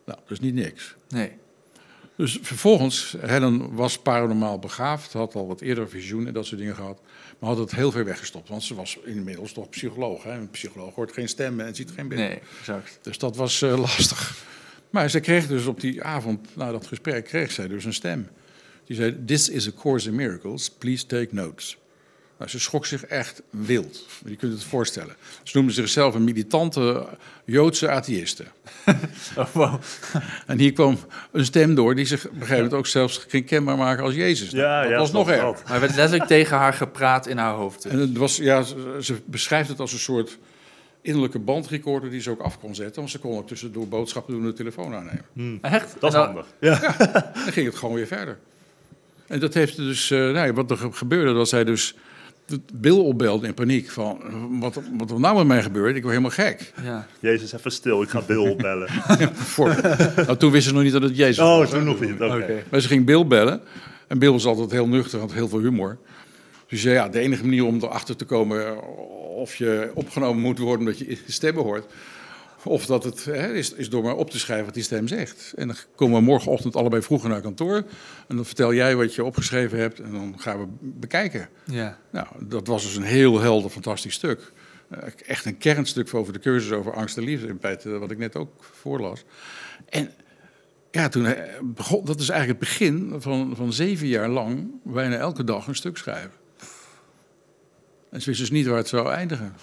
[0.06, 0.96] Nou, dat is niet niks.
[1.10, 1.32] Nee.
[2.16, 6.76] Dus vervolgens, Helen was paranormaal begaafd, had al wat eerder visioen en dat soort dingen
[6.76, 7.02] gehad,
[7.40, 10.24] maar had het heel ver weggestopt, want ze was inmiddels toch psycholoog.
[10.24, 10.32] Hè?
[10.32, 12.22] Een psycholoog hoort geen stemmen en ziet geen beeld.
[12.22, 13.00] Nee, exact.
[13.02, 14.46] Dus dat was eh, lastig.
[14.90, 18.28] Maar ze kreeg dus op die avond, na dat gesprek, kreeg zij dus een stem.
[18.86, 21.78] Die zei, this is a course in miracles, please take notes.
[22.42, 24.06] Nou, ze schrok zich echt wild.
[24.26, 25.16] Je kunt het voorstellen.
[25.44, 27.08] Ze noemde zichzelf een militante
[27.46, 28.44] Joodse atheïste.
[29.38, 29.82] Oh, wow.
[30.48, 30.98] En hier kwam
[31.32, 34.14] een stem door die zich op een gegeven moment ook zelfs ging kenbaar maken als
[34.14, 34.50] Jezus.
[34.50, 35.64] Ja, dat ja, was nog dat.
[35.66, 37.86] Maar er werd letterlijk tegen haar gepraat in haar hoofd.
[37.86, 38.62] En het was, ja,
[39.02, 40.38] ze, beschrijft het als een soort
[41.02, 42.96] innerlijke bandrecorder die ze ook af kon zetten.
[42.96, 45.60] Want ze kon ook tussendoor boodschappen doen en de telefoon aannemen.
[45.62, 45.96] Echt?
[46.00, 46.46] Dat is dan- handig.
[46.60, 46.96] Ja.
[47.34, 48.38] Dan ging het gewoon weer verder.
[49.28, 51.96] En dat heeft dus, eh, nou ja, wat er ge- gebeurde, was hij dus
[52.74, 54.20] Bill opbelde in paniek van,
[54.60, 56.74] wat, wat er nou met mij gebeurt, ik word helemaal gek.
[56.84, 57.08] Ja.
[57.20, 58.90] Jezus, even stil, ik ga Bill opbellen.
[59.34, 59.80] Voor,
[60.16, 61.70] nou, toen wisten ze nog niet dat het Jezus Oh, was.
[61.70, 62.22] toen nog niet.
[62.22, 62.64] Oké.
[62.72, 63.62] Maar ze ging Bill bellen.
[64.08, 65.98] En Bill was altijd heel nuchter, had heel veel humor.
[66.68, 68.84] Dus ja, de enige manier om erachter te komen
[69.36, 71.86] of je opgenomen moet worden omdat je stemmen hoort.
[72.64, 75.54] Of dat het hè, is, is door maar op te schrijven wat die stem zegt.
[75.56, 77.84] En dan komen we morgenochtend allebei vroeger naar kantoor.
[78.28, 81.50] En dan vertel jij wat je opgeschreven hebt en dan gaan we bekijken.
[81.66, 81.98] Ja.
[82.12, 84.52] Nou, dat was dus een heel helder, fantastisch stuk.
[84.90, 88.18] Eh, Echt een kernstuk over de cursus over angst en liefde, in feite, wat ik
[88.18, 89.24] net ook voorlas.
[89.90, 90.12] En
[90.92, 95.16] ja, toen eh, begon, dat is eigenlijk het begin van, van zeven jaar lang bijna
[95.16, 96.40] elke dag een stuk schrijven.
[98.10, 99.54] En ze wist dus niet waar het zou eindigen.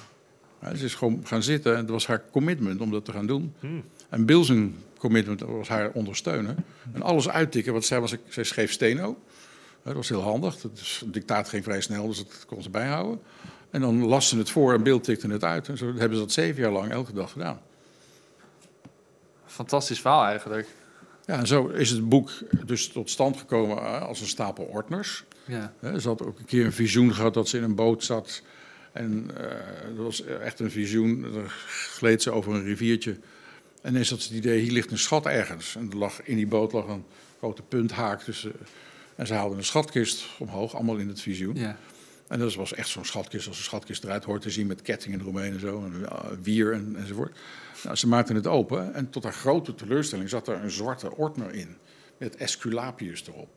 [0.77, 3.55] Ze is gewoon gaan zitten en het was haar commitment om dat te gaan doen.
[4.09, 6.57] En Bill zijn commitment was haar ondersteunen.
[6.93, 9.19] En alles uittikken, want zij, was, zij schreef steno.
[9.83, 10.63] Dat was heel handig.
[10.63, 13.21] Het dictaat ging vrij snel, dus dat kon ze bijhouden.
[13.71, 15.69] En dan las ze het voor en Bill tikte het uit.
[15.69, 17.61] En zo hebben ze dat zeven jaar lang elke dag gedaan.
[19.47, 20.69] Fantastisch verhaal eigenlijk.
[21.27, 22.31] Ja, en zo is het boek
[22.67, 25.25] dus tot stand gekomen als een stapel ordners.
[25.47, 25.73] Ja.
[25.99, 28.43] Ze had ook een keer een visioen gehad dat ze in een boot zat.
[28.93, 31.23] En eh, dat was echt een visioen.
[31.23, 33.17] Dan gleed ze over een riviertje.
[33.83, 35.77] En ineens had ze het idee, hier ligt een schat ergens.
[35.77, 37.05] En er lag, in die boot lag een
[37.39, 38.23] grote punthaak.
[38.23, 38.53] tussen.
[39.17, 41.57] en ze haalden een schatkist omhoog, allemaal in het visioen.
[41.57, 41.79] Ja.
[42.29, 45.21] En dat was echt zo'n schatkist, als een schatkist eruit hoort te zien met kettingen
[45.21, 47.39] eromheen en zo, en ja, wier en, enzovoort.
[47.85, 51.55] Nou, ze maakten het open en tot haar grote teleurstelling zat er een zwarte ordner
[51.55, 51.77] in,
[52.19, 53.49] met Esculapius erop.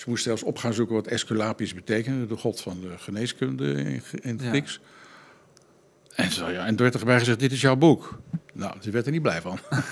[0.00, 4.02] Ze moest zelfs op gaan zoeken wat Esculapius betekende, de god van de geneeskunde in,
[4.20, 4.48] in het Ja.
[4.48, 4.80] Grieks.
[6.14, 8.18] En, zo, ja, en toen werd er bij gezegd, dit is jouw boek.
[8.52, 9.58] Nou, die werd er niet blij van.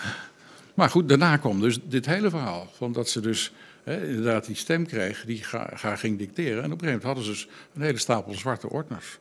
[0.75, 4.57] maar goed, daarna kwam dus dit hele verhaal, van dat ze dus hè, inderdaad die
[4.57, 6.63] stem kreeg, die ga, ga ging dicteren.
[6.63, 9.19] En op een gegeven moment hadden ze dus een hele stapel zwarte ordners,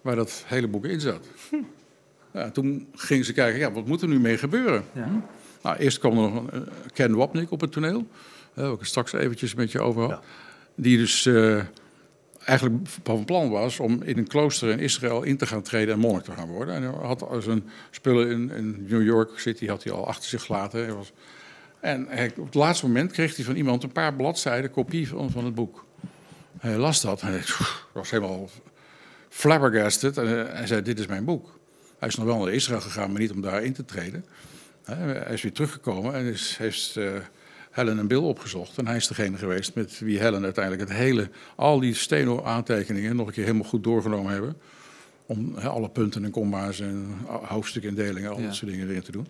[0.00, 1.26] waar dat hele boek in zat.
[2.32, 4.84] Ja, toen gingen ze kijken, ja, wat moet er nu mee gebeuren?
[4.94, 5.22] Ja.
[5.62, 8.06] Nou, eerst kwam er nog een, eh, Ken Wapnick op het toneel,
[8.54, 10.08] hè, waar ik het straks eventjes met je over.
[10.08, 10.20] Ja.
[10.74, 11.60] Die dus eh,
[12.44, 16.00] eigenlijk van plan was om in een klooster in Israël in te gaan treden en
[16.00, 16.74] monnik te gaan worden.
[16.74, 20.42] En hij had zijn spullen in, in New York City had hij al achter zich
[20.42, 20.84] gelaten.
[20.84, 21.12] Hij was,
[21.80, 25.30] en hij, op het laatste moment kreeg hij van iemand een paar bladzijden kopie van,
[25.30, 25.84] van het boek.
[26.58, 27.44] Hij las dat en hij
[27.92, 28.48] was helemaal
[29.28, 30.18] flabbergasted.
[30.18, 31.58] En eh, hij zei, dit is mijn boek.
[31.98, 34.24] Hij is nog wel naar Israël gegaan, maar niet om daar in te treden.
[34.84, 37.12] Hij is weer teruggekomen en is, heeft eh,
[37.70, 38.78] Helen en Bill opgezocht.
[38.78, 43.26] En hij is degene geweest met wie Helen uiteindelijk het hele, al die steno-aantekeningen nog
[43.26, 44.56] een keer helemaal goed doorgenomen hebben.
[45.26, 48.46] Om alle punten en komma's en hoofdstukindelingen, al Ja.
[48.46, 49.26] dat soort dingen erin te doen.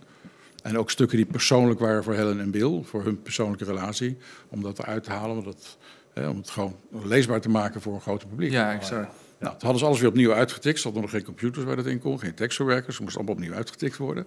[0.62, 4.16] En ook stukken die persoonlijk waren voor Helen en Bill, voor hun persoonlijke relatie.
[4.48, 5.78] Om dat eruit te halen, om, dat,
[6.14, 8.50] om het gewoon leesbaar te maken voor een groot publiek.
[8.50, 9.14] Ja, exact.
[9.38, 10.76] Nou, toen hadden ze alles weer opnieuw uitgetikt.
[10.78, 12.96] Ze hadden nog geen computers waar dat in kon, geen tekstverwerkers.
[12.96, 14.24] Ze moesten allemaal opnieuw uitgetikt worden.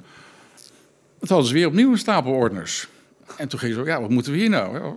[1.20, 2.88] Toen hadden ze weer opnieuw een stapel ordners.
[3.38, 4.96] En toen gingen ze, ja, wat moeten we hier nou?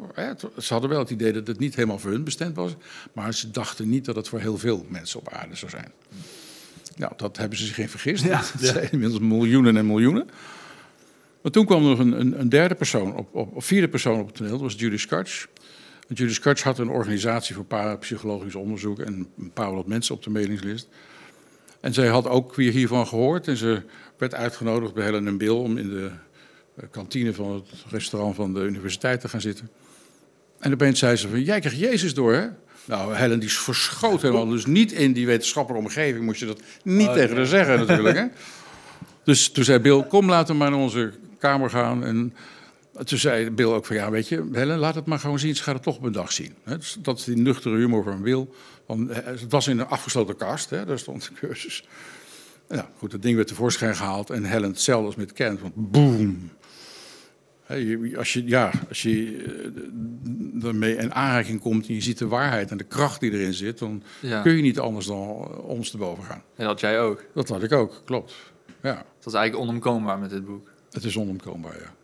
[0.59, 2.75] Ze hadden wel het idee dat het niet helemaal voor hun bestemd was.
[3.13, 5.93] Maar ze dachten niet dat het voor heel veel mensen op aarde zou zijn.
[6.97, 8.25] Nou, dat hebben ze zich in vergist.
[8.25, 8.39] Ja.
[8.53, 10.29] Het zijn inmiddels miljoenen en miljoenen.
[11.43, 14.21] Maar toen kwam er nog een, een, een derde persoon, op, op, of vierde persoon
[14.21, 14.53] op het toneel.
[14.53, 15.07] Dat was Judy.
[16.09, 18.99] En Judy Scotch had een organisatie voor parapsychologisch onderzoek...
[18.99, 20.89] en een paar honderd mensen op de mailingslist.
[21.81, 23.49] En zij had ook weer hiervan gehoord.
[23.49, 23.83] En ze
[24.19, 25.49] werd uitgenodigd bij Helen en Bill...
[25.49, 26.11] om in de
[26.91, 29.71] kantine van het restaurant van de universiteit te gaan zitten.
[30.59, 32.49] En opeens zei ze van, jij krijgt Jezus door, hè?
[32.85, 34.47] Nou, Helen die verschoot helemaal.
[34.47, 38.17] Dus niet in die wetenschappelijke omgeving moest je dat niet Oh, tegen haar zeggen natuurlijk,
[38.17, 38.25] hè?
[39.25, 42.05] Dus toen zei Bill, kom laten we maar naar onze kamer gaan.
[42.05, 42.35] En
[43.05, 45.57] toen zei Bill ook van, ja, weet je, Helen, laat het maar gewoon zien.
[45.57, 46.55] Ze gaat het toch op een dag zien.
[46.65, 48.47] Dus dat is die nuchtere humor van Bill.
[48.87, 50.85] Want eh, het was in een afgesloten kast, hè?
[50.85, 51.85] daar stond de cursus.
[52.69, 54.31] Ja, goed, dat ding werd tevoorschijn gehaald.
[54.31, 56.51] En Helen hetzelfde als met Kent, want boom.
[58.17, 59.45] Als je, ja, als je
[60.63, 63.55] eh, ermee in aanraking komt en je ziet de waarheid en de kracht die erin
[63.55, 64.43] zit, dan Ja.
[64.43, 65.17] kun je niet anders dan
[65.63, 66.43] ons te boven gaan.
[66.57, 67.25] En dat jij ook.
[67.35, 68.35] Dat had ik ook, klopt.
[68.83, 70.69] Ja, Dat was eigenlijk onomkoombaar met dit boek.
[70.91, 71.95] het is onomkoombaar, ja.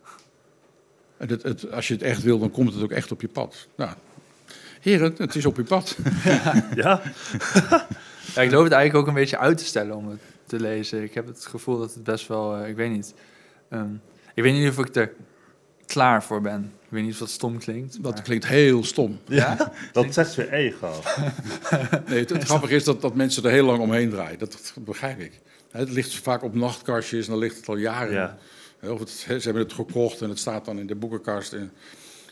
[1.17, 3.27] En het, het, als je het echt wil, dan komt het ook echt op je
[3.27, 3.67] pad.
[3.75, 3.91] Nou,
[4.81, 5.97] heren, het is op je pad.
[6.75, 7.01] Ja,
[8.35, 11.03] Ja, ik loop het eigenlijk ook een beetje uit te stellen om het te lezen.
[11.03, 13.13] Ik heb het gevoel dat het best wel, eh, ik weet niet.
[13.69, 13.93] Ehm,
[14.33, 15.11] ik weet niet of ik er
[15.93, 16.73] klaar voor ben.
[16.83, 18.03] Ik weet niet of dat stom klinkt.
[18.03, 19.19] Dat maar- klinkt heel stom.
[19.27, 19.71] Ja?
[19.91, 20.93] dat zegt weer ego.
[22.07, 24.39] Nee, het, het grappige is dat, dat mensen er heel lang omheen draaien.
[24.39, 25.41] Dat, dat begrijp ik.
[25.71, 28.13] Het ligt vaak op nachtkastjes en dan ligt het al jaren.
[28.13, 28.37] Ja.
[28.89, 31.71] Of het, ze hebben het gekocht en het staat dan in de boekenkast en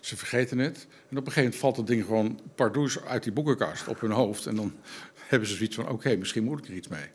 [0.02, 0.88] ze vergeten het.
[1.10, 4.12] En op een gegeven moment valt het ding gewoon pardoes uit die boekenkast op hun
[4.12, 4.45] hoofd.
[4.45, 4.74] En dan
[5.30, 7.06] hebben ze zoiets van, oké, misschien moet ik er iets mee.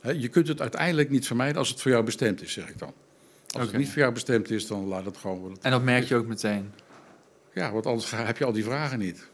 [0.00, 2.78] Hè, je kunt het uiteindelijk niet vermijden als het voor jou bestemd is, zeg ik
[2.78, 2.92] dan.
[3.52, 5.56] Als het niet voor jou bestemd is, dan laat het gewoon.
[5.62, 6.72] En dat merk je ook meteen.
[7.54, 9.30] Ja, want anders heb je al die vragen niet.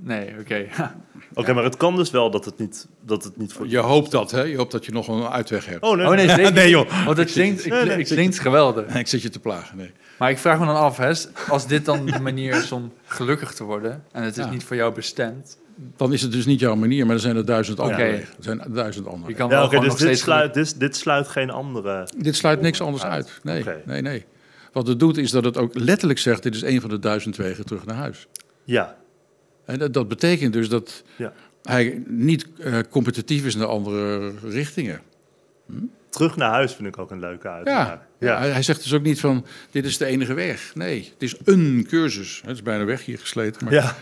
[0.00, 0.66] Nee, oké.
[1.34, 3.68] Oké, maar het kan dus wel dat het niet, dat het niet voor...
[3.68, 4.42] Je hoopt dat, hè?
[4.42, 5.82] Je hoopt dat je nog een uitweg hebt.
[5.82, 7.04] Oh nee, Oh nee, zeker Nee, joh.
[7.04, 8.94] Want het klinkt, ik, Nee, nee, ik ik zit- klinkt geweldig.
[8.94, 9.92] Ik zit je te plagen, nee.
[10.18, 11.12] Maar ik vraag me dan af, hè,
[11.48, 14.04] als dit dan de manier is om gelukkig te worden...
[14.12, 14.50] en het is Ja.
[14.50, 15.58] niet voor jou bestemd...
[15.96, 18.10] Dan is het dus niet jouw manier, maar er zijn er duizend andere Oké.
[18.10, 18.28] wegen.
[18.36, 21.28] Er zijn duizend andere je kan Ja, wel dus nog dit sluit, dit, dit sluit
[21.28, 22.08] geen andere...
[22.16, 23.12] Dit sluit niks anders Uit.
[23.44, 23.64] uit.
[23.64, 24.24] Nee, nee, nee.
[24.72, 27.36] Wat het doet is dat het ook letterlijk zegt: dit is een van de duizend
[27.36, 28.26] wegen terug naar huis.
[28.64, 28.96] Ja,
[29.64, 31.32] En dat, dat betekent dus dat Ja.
[31.62, 35.00] hij niet eh, competitief is naar andere richtingen.
[36.10, 37.98] terug naar huis vind ik ook een leuke uitdaging.
[38.18, 38.38] Ja, ja.
[38.38, 40.74] Hij, hij zegt dus ook niet van: dit is de enige weg.
[40.74, 42.40] Nee, het is een cursus.
[42.44, 43.64] Het is bijna weg hier gesleten.
[43.64, 43.96] Maar ja,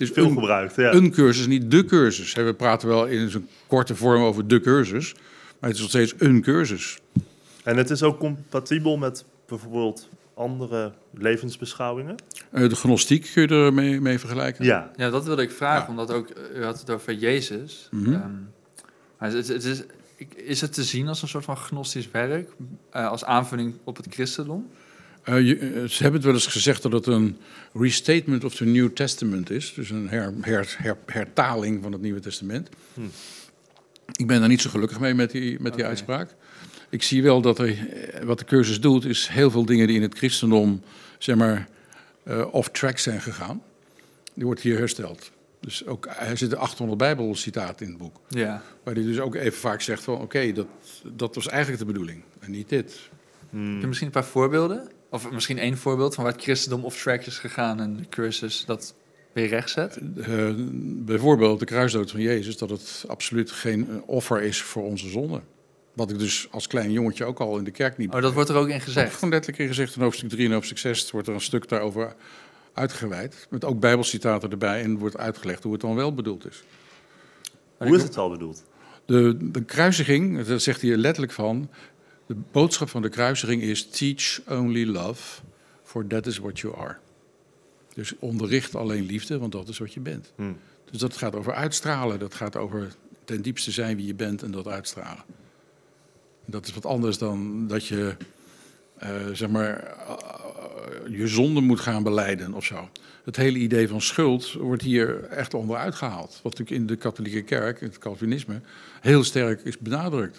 [0.00, 0.74] is veel een, gebruikt.
[0.76, 0.92] Ja.
[0.92, 2.32] een cursus, niet de cursus.
[2.32, 5.14] We praten wel in zo'n korte vorm over de cursus.
[5.60, 6.98] Maar het is nog steeds een cursus.
[7.64, 12.14] En het is ook compatibel met bijvoorbeeld andere levensbeschouwingen?
[12.50, 14.64] Eh, de gnostiek kun je er mee, mee vergelijken.
[14.64, 15.88] Ja, Ja, dat wilde ik vragen, Ja.
[15.88, 17.88] omdat ook, eh, u had het over Jezus.
[17.90, 19.82] Maar het, het is,
[20.34, 22.50] is het te zien als een soort van gnostisch werk,
[22.90, 24.70] eh, als aanvulling op het christendom?
[25.28, 27.36] Eh, je- eh, ze hebben het wel eens gezegd dat het een
[27.72, 29.74] restatement of the New Testament is.
[29.74, 32.68] Dus een her, her- her- hertaling van het Nieuwe Testament.
[32.94, 33.00] Hm.
[34.16, 36.34] Ik ben daar niet zo gelukkig mee met die, met die uitspraak.
[36.90, 39.96] Ik zie wel dat er, eh, wat de cursus doet, is heel veel dingen die
[39.96, 40.82] in het christendom,
[41.18, 41.68] zeg maar,
[42.24, 43.62] eh, off-track zijn gegaan.
[44.34, 45.30] Die wordt hier hersteld.
[45.60, 48.20] Dus ook, er zitten 800 bijbelcitaten in het boek.
[48.28, 48.62] Ja.
[48.84, 50.66] Waar hij dus ook even vaak zegt van, oké, dat,
[51.16, 52.22] dat was eigenlijk de bedoeling.
[52.40, 52.98] En niet dit.
[53.50, 53.72] Hmm.
[53.72, 54.88] Heb je misschien een paar voorbeelden?
[55.10, 58.64] Of misschien één voorbeeld van waar het christendom off track is gegaan en de cursus
[58.66, 58.94] dat
[59.32, 59.98] weer rechtzet?
[60.16, 65.08] Eh, bijvoorbeeld de kruisdood van Jezus, dat het absoluut geen eh, offer is voor onze
[65.08, 65.40] zonde.
[65.92, 68.48] Wat ik dus als klein jongetje ook al in de kerk niet Oh, dat wordt
[68.48, 69.14] er ook in gezegd.
[69.14, 72.14] gewoon letterlijk in gezegd in hoofdstuk 3 en hoofdstuk 6 wordt er een stuk daarover
[72.72, 73.46] uitgeweid.
[73.50, 76.62] Met ook bijbelcitaten erbij en wordt uitgelegd hoe het dan wel bedoeld is.
[77.76, 78.64] Hoe is het al bedoeld?
[79.04, 81.70] De, de kruisiging, daar zegt hij er letterlijk van,
[82.28, 85.40] de boodschap van de kruisiging is teach only love,
[85.82, 86.96] for that is what you are.
[87.94, 90.32] Dus onderricht alleen liefde, want dat is wat je bent.
[90.36, 90.56] Hmm.
[90.90, 92.92] Dus dat gaat over uitstralen, dat gaat over
[93.24, 95.24] ten diepste zijn wie je bent en dat uitstralen.
[96.44, 98.16] En dat is wat anders dan dat je,
[98.96, 102.88] eh, zeg maar, eh, je zonde moet gaan beleiden of zo.
[103.24, 106.40] Het hele idee van schuld wordt hier echt onderuit gehaald.
[106.42, 108.60] Wat natuurlijk in de katholieke kerk, het Calvinisme,
[109.00, 110.38] heel sterk is benadrukt.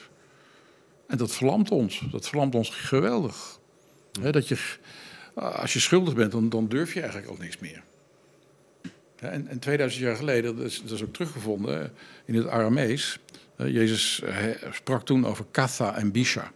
[1.10, 2.02] En dat verlamt ons.
[2.12, 3.60] Dat verlamt ons geweldig.
[4.32, 4.58] Dat je,
[5.34, 7.84] als je schuldig bent, dan, dan durf je eigenlijk al niks meer.
[9.16, 11.94] En, en 2000 jaar geleden, dat is, dat is ook teruggevonden
[12.26, 13.20] in het Aramees.
[13.58, 14.22] Jezus
[14.72, 16.52] sprak toen over katha en bisha.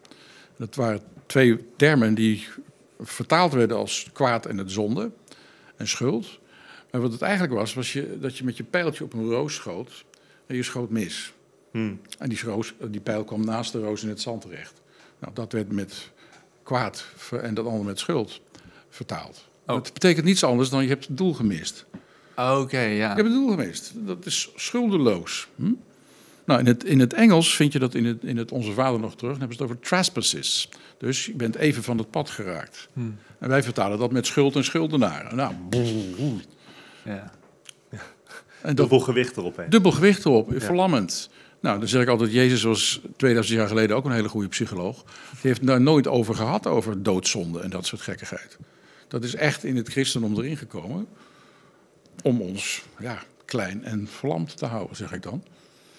[0.58, 2.48] Dat waren twee termen die
[3.00, 5.12] vertaald werden als kwaad en het zonde
[5.76, 6.40] en schuld.
[6.92, 9.54] Maar wat het eigenlijk was, was je, dat je met je pijltje op een roos
[9.54, 10.06] schoot
[10.46, 11.34] en je schoot mis.
[11.74, 12.00] Hmm.
[12.18, 14.82] En die, roos, die pijl kwam naast de roos in het zand terecht.
[15.20, 16.10] Nou, dat werd met
[16.64, 18.42] kwaad ver- en dat andere met schuld
[18.90, 19.48] vertaald.
[19.68, 19.76] Oh.
[19.76, 21.86] Het betekent niets anders dan je hebt het doel gemist.
[22.36, 22.92] Oké, ja.
[22.92, 23.92] Je hebt het doel gemist.
[23.96, 25.48] Dat is schuldeloos.
[25.56, 25.72] Hm?
[26.46, 29.00] Nou, in het, in het Engels vind je dat in het, in het Onze Vader
[29.00, 29.32] nog terug.
[29.32, 30.70] Dan hebben ze het over trespasses.
[30.98, 32.90] Dus je bent even van het pad geraakt.
[32.94, 33.00] Hm.
[33.40, 35.36] En wij vertalen dat met schuld en schuldenaren.
[35.36, 36.34] Nou, boe.
[37.06, 37.32] Ja.
[38.62, 39.70] En dat, Dubbel gewicht erop heen.
[39.70, 41.30] dubbel gewicht erop, verlammend.
[41.64, 45.04] Nou, dan zeg ik altijd, Jezus was 2000 jaar geleden ook een hele goede psycholoog.
[45.04, 48.58] Die heeft daar nooit over gehad, over doodzonde en dat soort gekkigheid.
[49.08, 51.08] Dat is echt in het christendom erin gekomen
[52.24, 55.44] om ons ja, klein en verlamd te houden, zeg ik dan.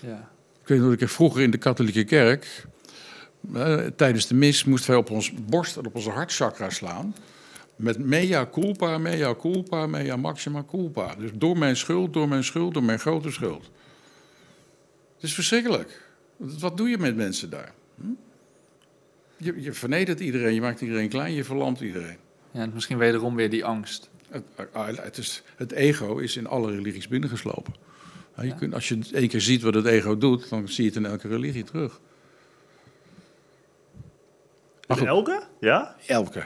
[0.00, 0.30] Ja.
[0.60, 2.66] Ik weet nog dat ik vroeger in de katholieke kerk,
[3.54, 7.14] eh, tijdens de mis, moesten wij op ons borst en op onze hartchakra slaan.
[7.76, 11.14] Met mea culpa, mea culpa, mea maxima culpa.
[11.14, 13.70] Dus door mijn schuld, door mijn schuld, door mijn grote schuld.
[15.24, 16.00] Het is verschrikkelijk.
[16.36, 17.72] Wat doe je met mensen daar?
[18.00, 18.06] Hm?
[19.36, 22.16] Je, je vernedert iedereen, je maakt iedereen klein, je verlamt iedereen.
[22.50, 24.10] ja, en misschien wederom weer die angst.
[24.28, 24.44] Het,
[25.02, 27.74] het, is, het ego is in alle religies binnengeslopen.
[28.36, 28.54] Ja, je Ja.
[28.54, 31.06] kunt, als je één keer ziet wat het ego doet, dan zie je het in
[31.06, 32.00] elke religie terug.
[34.88, 35.42] Maar In goed, elke?
[35.60, 35.96] Ja?
[36.06, 36.44] elke.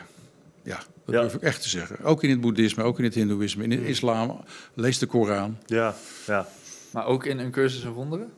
[0.62, 1.20] Ja, dat Ja.
[1.20, 2.02] durf ik echt te zeggen.
[2.04, 4.40] Ook in het boeddhisme, ook in het hindoeïsme, in het islam.
[4.74, 5.58] Lees de Koran.
[5.66, 5.94] Ja,
[6.26, 6.48] ja.
[6.92, 8.32] Maar ook in een cursus en wonderen?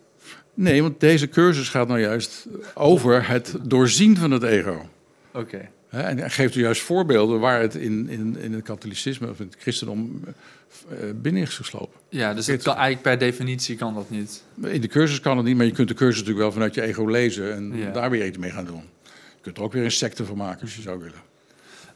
[0.62, 4.88] Nee, want deze cursus gaat nou juist over het doorzien van het ego.
[5.32, 5.68] Oké.
[5.88, 9.56] En geeft u juist voorbeelden waar het in, in, in het katholicisme of in het
[9.60, 12.00] christendom eh, binnen is geslopen.
[12.08, 14.42] Ja, dus het kan, eigenlijk per definitie kan dat niet.
[14.62, 16.82] In de cursus kan het niet, maar je kunt de cursus natuurlijk wel vanuit je
[16.82, 17.90] ego lezen en Ja.
[17.90, 18.84] daar weer iets mee gaan doen.
[19.04, 21.20] Je kunt er ook weer een secte van maken als je zou willen.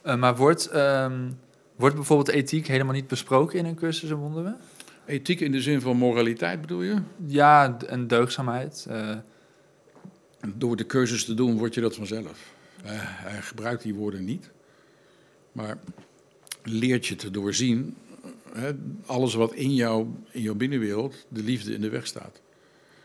[0.03, 1.21] Eh, maar wordt, ehm,
[1.77, 4.57] wordt bijvoorbeeld ethiek helemaal niet besproken in een cursus en wonderen?
[5.07, 6.97] Ethiek in de zin van moraliteit bedoel je?
[7.27, 8.87] Ja, en deugdzaamheid.
[8.89, 9.17] eh,
[10.57, 12.53] door de cursus te doen word je dat vanzelf.
[12.85, 14.51] Eh, hij gebruikt die woorden niet,
[15.53, 15.79] maar
[16.63, 17.97] leert je te doorzien
[19.07, 22.41] alles wat in, jou, in jouw binnenwereld de liefde in de weg staat.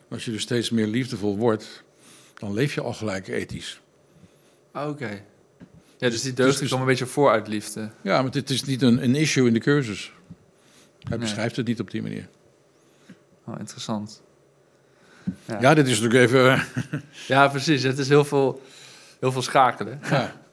[0.07, 1.83] En als je dus steeds meer liefdevol wordt,
[2.37, 3.81] dan leef je al gelijk ethisch.
[4.71, 5.23] ah, Oké.
[5.97, 7.89] Ja, dus die deugd dus- komt een beetje voor uit liefde.
[8.01, 10.13] Ja, maar dit is niet een, een issue in de cursus.
[10.99, 11.19] Hij Nee.
[11.19, 12.27] beschrijft het niet op die manier.
[13.45, 14.21] Oh, interessant.
[15.45, 15.57] Ja.
[15.61, 16.51] Ja, dit is natuurlijk even.
[16.53, 17.83] eh, Ja, precies.
[17.83, 18.61] Het is heel veel,
[19.19, 19.99] heel veel schakelen.
[20.09, 20.31] ja.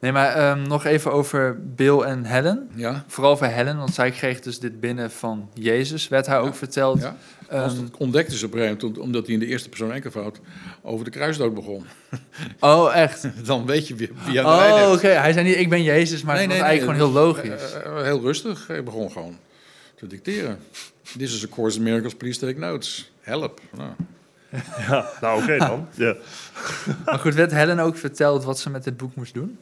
[0.00, 2.68] Nee, maar ehm, nog even over Bill en Helen.
[2.74, 3.04] Ja.
[3.06, 6.46] Vooral over Helen, want zij kreeg dus dit binnen van Jezus, werd haar Ja.
[6.46, 7.00] ook verteld.
[7.00, 7.16] ja.
[7.48, 10.40] Ehm, ontdekte ze op een gegeven moment, omdat hij in de eerste persoon enkelvoud
[10.82, 11.84] over de kruisdood begon.
[12.60, 13.28] oh, echt?
[13.46, 15.08] Dan weet je wie, wie aan de Oh, oké.
[15.08, 17.72] Hij zei niet, ik ben Jezus, maar het was eigenlijk gewoon heel logisch.
[17.74, 18.66] Eh, eh, heel rustig.
[18.66, 19.36] Hij begon gewoon
[19.96, 20.58] te dicteren.
[21.18, 23.10] This is a course in miracles, please take notes.
[23.20, 23.60] Help.
[23.76, 23.90] Nou,
[24.88, 25.08] ja.
[25.20, 25.88] Nou, oké dan.
[25.94, 26.14] Ja.
[27.04, 29.58] Maar goed, werd Helen ook verteld wat ze met dit boek moest doen?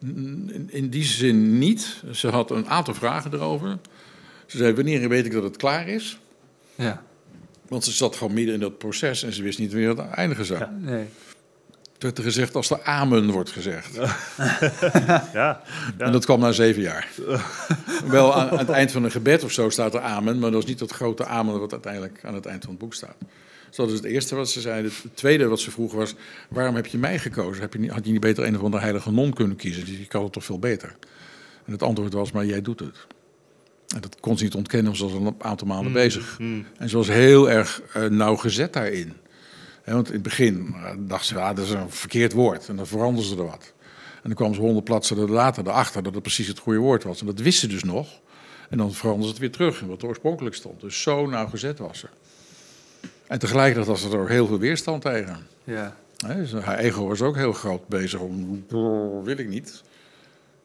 [0.00, 2.02] In, in die zin niet.
[2.12, 3.78] Ze had een aantal vragen erover.
[4.46, 6.18] Ze zei, wanneer weet ik dat het klaar is?
[6.74, 7.02] Ja.
[7.68, 10.44] Want ze zat gewoon midden in dat proces en ze wist niet wanneer het eindigen
[10.44, 10.60] zou.
[10.60, 10.76] Ja.
[10.80, 11.04] Nee.
[11.98, 13.94] Toen werd er gezegd als er amen wordt gezegd.
[13.94, 14.16] Ja.
[15.32, 15.62] ja.
[15.98, 17.08] En dat kwam na zeven jaar.
[18.06, 20.62] Wel aan, aan het eind van een gebed of zo staat er amen, maar dat
[20.62, 23.16] is niet dat grote amen wat uiteindelijk aan het eind van het boek staat.
[23.68, 24.92] Dus dat is het eerste wat ze zeiden.
[25.02, 26.14] Het tweede wat ze vroeg was,
[26.48, 27.62] waarom heb je mij gekozen?
[27.62, 29.84] Heb je niet, had je niet beter een of andere heilige non kunnen kiezen?
[29.84, 30.96] Die kan het toch veel beter?
[31.64, 33.06] En het antwoord was, maar jij doet het.
[33.94, 36.38] En dat kon ze niet ontkennen, want ze was al een aantal maanden bezig.
[36.38, 36.66] Mm.
[36.78, 39.12] En ze was heel erg eh, nauwgezet daarin.
[39.84, 42.68] Want in het begin eh, dacht ze, ah, dat is een verkeerd woord.
[42.68, 43.74] En dan veranderde ze er wat.
[44.14, 47.20] En dan kwam ze honderd bladzijden later erachter dat het precies het goede woord was.
[47.20, 48.08] En dat wist ze dus nog.
[48.68, 50.80] En dan veranderde ze het weer terug in wat er oorspronkelijk stond.
[50.80, 52.06] Dus zo nauwgezet was ze.
[53.26, 55.36] En tegelijkertijd was er ook heel veel weerstand tegen.
[55.64, 55.96] Ja.
[56.26, 59.82] Hè, dus haar ego was ook heel groot bezig om, "Oh, wil ik niet.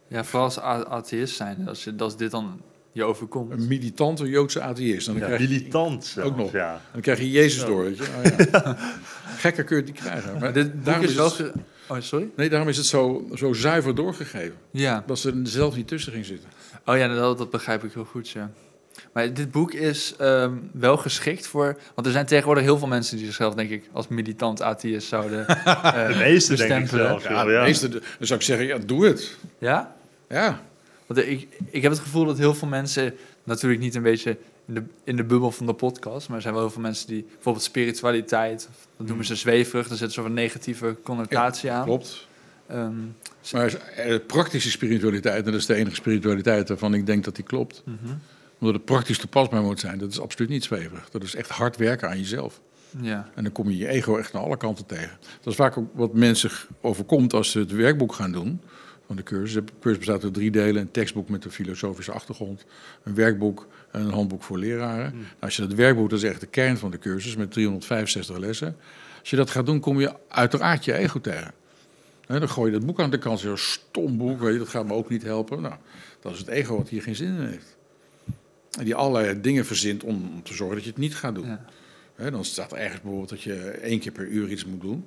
[0.07, 1.67] ja, vooral als atheïst zijn.
[1.67, 3.51] Als, je, als dit dan je overkomt.
[3.51, 5.05] Een militante Joodse atheïst.
[5.05, 6.51] Dan, Ja, krijg, je, militant zelfs, Ook nog.
[6.51, 6.81] Ja.
[6.91, 7.83] dan krijg je Jezus door.
[7.83, 8.03] Weet je?
[8.03, 8.77] Oh, ja.
[9.43, 10.39] Gekker kun je het niet krijgen.
[10.39, 11.25] Maar dit daarom is wel...
[11.25, 11.51] het- ge-
[11.87, 12.29] Oh, sorry?
[12.35, 14.55] Nee, daarom is het zo, zo zuiver doorgegeven.
[14.71, 15.03] Ja.
[15.07, 16.49] Dat ze er zelf niet tussen ging zitten.
[16.85, 18.51] Oh ja, dat, dat begrijp ik heel goed, ja.
[19.13, 21.77] Maar dit boek is ehm, wel geschikt voor...
[21.95, 25.47] Want er zijn tegenwoordig heel veel mensen die zichzelf, denk ik, als militant atheïst zouden
[25.47, 26.91] eh, De meeste denk ik.
[26.91, 29.37] Ja, Ja, de meeste, dan zou ik zeggen, ja, doe het.
[29.57, 29.95] Ja?
[30.29, 30.61] Ja,
[31.07, 34.73] Want ik, ik heb het gevoel dat heel veel mensen, natuurlijk niet een beetje in
[34.73, 37.25] de, in de bubbel van de podcast, maar er zijn wel heel veel mensen die
[37.33, 41.83] bijvoorbeeld spiritualiteit, dat noemen ze zweverig, daar zit zo'n negatieve connotatie aan.
[41.83, 42.27] klopt.
[42.67, 42.93] Ehm,
[43.51, 47.43] Maar eh, praktische spiritualiteit, en dat is de enige spiritualiteit waarvan ik denk dat die
[47.45, 47.83] klopt.
[47.85, 48.13] mhm.
[48.61, 51.09] Omdat het praktisch toepasbaar moet zijn, dat is absoluut niet zweverig.
[51.09, 52.61] Dat is echt hard werken aan jezelf.
[53.01, 55.17] Ja, En dan kom je je ego echt aan alle kanten tegen.
[55.41, 58.61] Dat is vaak ook wat mensen overkomt als ze het werkboek gaan doen
[59.07, 59.53] van de cursus.
[59.53, 60.81] De cursus bestaat uit drie delen.
[60.81, 62.65] Een tekstboek met een filosofische achtergrond,
[63.03, 65.11] een werkboek en een handboek voor leraren.
[65.13, 68.37] Nou, als je dat werkboek, dat is echt de kern van de cursus met 365
[68.37, 68.75] lessen.
[69.19, 71.53] Als je dat gaat doen, kom je uiteraard je ego tegen.
[72.27, 74.85] Dan gooi je dat boek aan de kant, zo'n stom boek, weet je, dat gaat
[74.85, 75.61] me ook niet helpen.
[75.61, 75.75] Nou,
[76.19, 77.77] dat is het ego wat hier geen zin in heeft.
[78.79, 81.59] Die allerlei dingen verzint om, te zorgen dat je het niet gaat doen.
[82.17, 82.29] Ja.
[82.29, 85.05] Dan staat er ergens bijvoorbeeld dat je één keer per uur iets moet doen.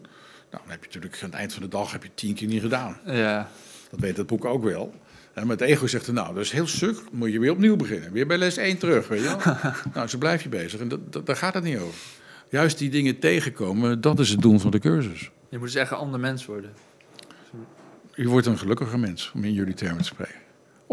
[0.51, 2.49] Nou, dan heb je natuurlijk aan het eind van de dag heb je tien keer
[2.49, 2.99] niet gedaan.
[3.07, 3.51] Ja.
[3.91, 4.95] Dat weet het boek ook wel.
[5.35, 7.77] En met het ego zegt er, nou, dat is heel suk, moet je weer opnieuw
[7.77, 8.13] beginnen.
[8.13, 9.55] Weer bij les 1 terug, weet je wel.
[9.95, 10.81] nou, zo blijf je bezig.
[10.81, 12.01] En dat, dat, daar gaat het niet over.
[12.49, 15.31] Juist die dingen tegenkomen, dat is het doel van de cursus.
[15.49, 16.73] Je moet dus echt een ander mens worden.
[18.15, 20.44] Je wordt een gelukkiger mens, om in jullie termen te spreken.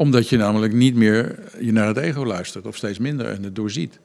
[0.02, 3.56] Omdat je namelijk niet meer je naar het ego luistert, of steeds minder, en het
[3.56, 4.00] doorziet.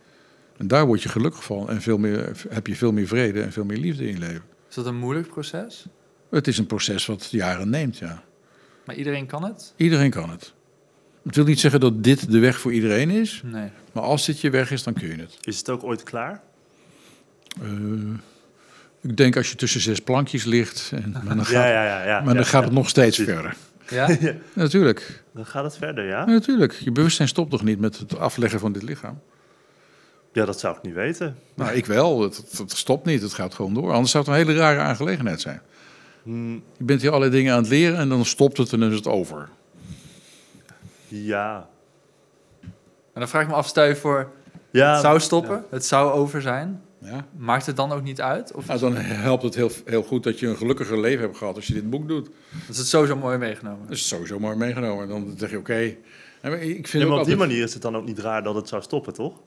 [0.56, 3.52] En daar word je gelukkig van en veel meer, heb je veel meer vrede en
[3.52, 4.42] veel meer liefde in je leven.
[4.68, 5.86] Is dat een moeilijk proces?
[6.30, 8.22] Het is een proces wat jaren neemt, ja.
[8.84, 9.72] Maar iedereen kan het?
[9.76, 10.52] Iedereen kan het.
[11.24, 13.68] Het wil niet zeggen dat dit de weg voor iedereen is, Nee.
[13.92, 15.36] maar als dit je weg is, dan kun je het.
[15.42, 16.42] Is het ook ooit klaar?
[17.62, 17.68] Eh,
[19.00, 22.04] ik denk als je tussen zes plankjes ligt, en, maar, dan gaat, Ja, ja, ja.
[22.06, 23.34] ja, maar dan ja, gaat het nog steeds Precies.
[23.34, 23.56] verder.
[23.90, 24.08] Ja?
[24.52, 26.24] Natuurlijk, Dan gaat het verder, ja?
[26.24, 26.72] natuurlijk.
[26.72, 29.20] Je bewustzijn stopt toch niet met het afleggen van dit lichaam?
[30.32, 31.36] Ja, dat zou ik niet weten.
[31.54, 32.22] Nou, ik wel.
[32.22, 33.22] Het, het- het stopt niet.
[33.22, 33.92] Het gaat gewoon door.
[33.92, 35.60] Anders zou het een hele rare aangelegenheid zijn.
[36.22, 38.90] Hmm, Je bent hier allerlei dingen aan het leren en dan stopt het en dan
[38.90, 39.48] is het over.
[41.08, 41.68] ja.
[43.12, 44.30] En dan vraag ik me af, stel je voor,
[44.70, 44.92] ja.
[44.92, 46.82] het zou stoppen, het zou over zijn.
[47.06, 47.26] Ja?
[47.36, 48.52] Maakt het dan ook niet uit?
[48.52, 51.56] Of Nou, dan helpt het heel, heel goed dat je een gelukkiger leven hebt gehad
[51.56, 52.28] als je dit boek doet.
[52.68, 53.86] is het sowieso mooi meegenomen?
[53.86, 55.08] Dat is sowieso mooi meegenomen.
[55.08, 55.96] Dan zeg je oké.
[56.40, 58.42] En Ik vind Ja, ook maar op die manier is het dan ook niet raar
[58.42, 59.40] dat het zou stoppen, toch?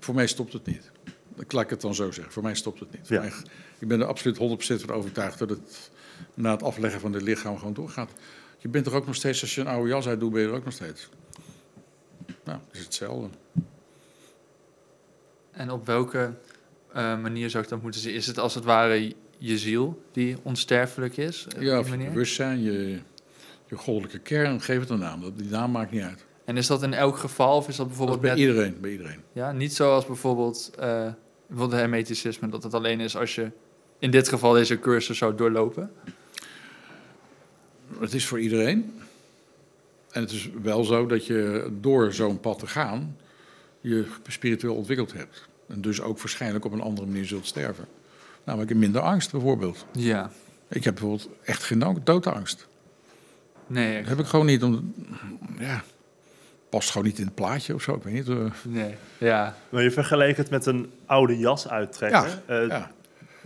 [0.00, 0.90] voor mij stopt het niet.
[1.38, 2.32] Ik laat ik het dan zo zeggen.
[2.32, 3.08] Voor mij stopt het niet.
[3.08, 3.20] Ja.
[3.20, 3.32] mij-
[3.78, 5.90] ik ben er absoluut 100% van overtuigd dat het
[6.34, 8.10] na het afleggen van dit lichaam gewoon doorgaat.
[8.58, 10.54] Je bent er ook nog steeds, als je een oude jas uitdoet, ben je er
[10.54, 11.08] ook nog steeds.
[12.44, 13.28] Nou, het is hetzelfde.
[15.60, 16.32] En op welke
[16.92, 18.14] eh, manier zou ik dat moeten zien?
[18.14, 21.46] Is het als het ware je ziel die onsterfelijk is?
[21.58, 22.98] Ja, of je bewustzijn, je,
[23.66, 25.32] je goddelijke kern, geef het een naam.
[25.36, 26.24] Die naam maakt niet uit.
[26.44, 29.20] En is dat in elk geval of is dat bijvoorbeeld bij net, iedereen, bij iedereen.
[29.32, 31.06] ja, niet zoals bijvoorbeeld, eh
[31.46, 33.50] bijvoorbeeld hermeticisme, dat het alleen is als je
[33.98, 35.92] in dit geval deze cursus zou doorlopen?
[37.98, 39.00] Het is voor iedereen.
[40.10, 43.16] En het is wel zo dat je door zo'n pad te gaan,
[43.80, 45.48] je spiritueel ontwikkeld hebt.
[45.70, 47.84] En dus ook waarschijnlijk op een andere manier zult sterven.
[48.44, 49.86] Namelijk in minder angst bijvoorbeeld.
[49.92, 50.30] Ja.
[50.68, 52.66] Ik heb bijvoorbeeld echt geen dood- doodsangst.
[53.66, 54.62] Nee, Dat heb ik gewoon niet.
[54.62, 54.94] Om,
[55.58, 55.82] ja,
[56.68, 57.94] past gewoon niet in het plaatje of zo.
[57.94, 58.28] Ik weet niet.
[58.28, 58.36] eh.
[58.64, 58.94] nee.
[59.18, 59.56] Ja.
[59.68, 62.20] Maar je vergeleek het met een oude jas uittrekken.
[62.46, 62.90] Ja, Eh, ja.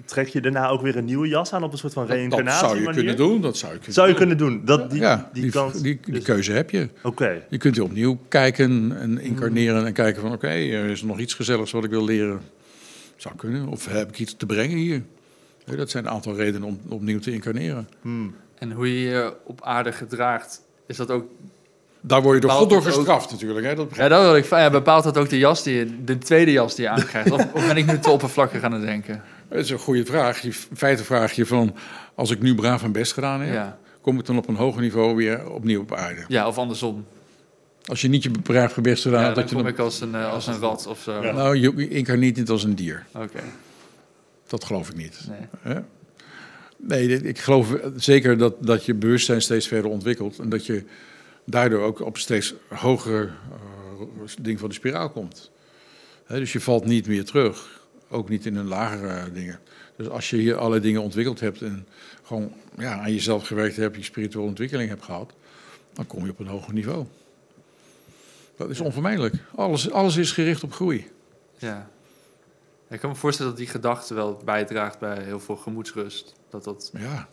[0.05, 2.19] Trek je daarna ook weer een nieuwe jas aan op een soort van Dat, dat
[2.21, 2.95] reïncarnatie zou je manier?
[3.05, 3.41] kunnen doen.
[3.41, 4.27] Dat zou je kunnen Zou je doen.
[4.29, 4.65] kunnen doen.
[4.65, 5.81] Dat, die, ja, die, die, kans.
[5.83, 6.89] die, die dus- keuze heb je.
[7.03, 7.43] Oké.
[7.49, 10.33] Je kunt opnieuw kijken en incarneren en kijken van...
[10.33, 12.41] oké, er is nog iets gezelligs wat ik wil leren.
[13.17, 13.69] Zou kunnen.
[13.69, 15.03] Of heb ik iets te brengen hier?
[15.65, 17.89] Ja, Dat zijn een aantal redenen om opnieuw te incarneren.
[18.03, 18.35] Hmm.
[18.59, 21.25] En hoe je je op aarde gedraagt, is dat ook...
[22.01, 23.67] Daar word je door God door ook- gestraft natuurlijk.
[23.67, 23.75] Hè?
[23.75, 24.45] Dat Ja, dat wil ik.
[24.45, 27.31] Ja, bepaalt dat ook de jas die je, de tweede jas die je aankrijgt?
[27.31, 29.23] Of, of ben ik nu te oppervlakkig aan het denken?
[29.55, 30.41] Dat is een goede vraag.
[30.41, 31.75] Je, in feite vraag je van...
[32.15, 33.55] als ik nu braaf mijn best gedaan heb...
[33.55, 33.79] Ja.
[34.01, 36.25] kom ik dan op een hoger niveau weer opnieuw op aarde.
[36.29, 37.07] ja, of andersom.
[37.85, 39.35] Als je niet je braaf je best gedaan Ja, hebt...
[39.37, 41.23] dan dat je kom dan, ik als een, eh, als een rat of zo.
[41.23, 41.33] Ja.
[41.33, 43.07] Nou, je incarneert niet als een dier.
[43.13, 43.41] Oké,
[44.47, 45.29] Dat geloof ik niet.
[45.63, 45.79] nee.
[46.77, 50.39] Nee, ik geloof zeker dat, dat je bewustzijn steeds verder ontwikkelt.
[50.39, 50.85] En dat je
[51.47, 55.51] daardoor ook op steeds hogere eh, ding van de spiraal komt.
[56.29, 57.74] Dus je valt niet meer terug.
[58.15, 59.61] Ook niet in een lagere dingen.
[59.97, 61.87] Dus als je hier allerlei dingen ontwikkeld hebt en
[62.23, 65.33] gewoon ja, aan jezelf gewerkt hebt, je spirituele ontwikkeling hebt gehad,
[65.93, 67.07] dan kom je op een hoger niveau.
[68.57, 69.35] Dat is onvermijdelijk.
[69.55, 71.11] Alles, alles is gericht op groei.
[71.59, 71.91] Ja.
[72.89, 76.35] Ik kan me voorstellen dat die gedachte wel bijdraagt bij heel veel gemoedsrust.
[76.51, 76.91] Dat dat...
[76.99, 77.29] Ja.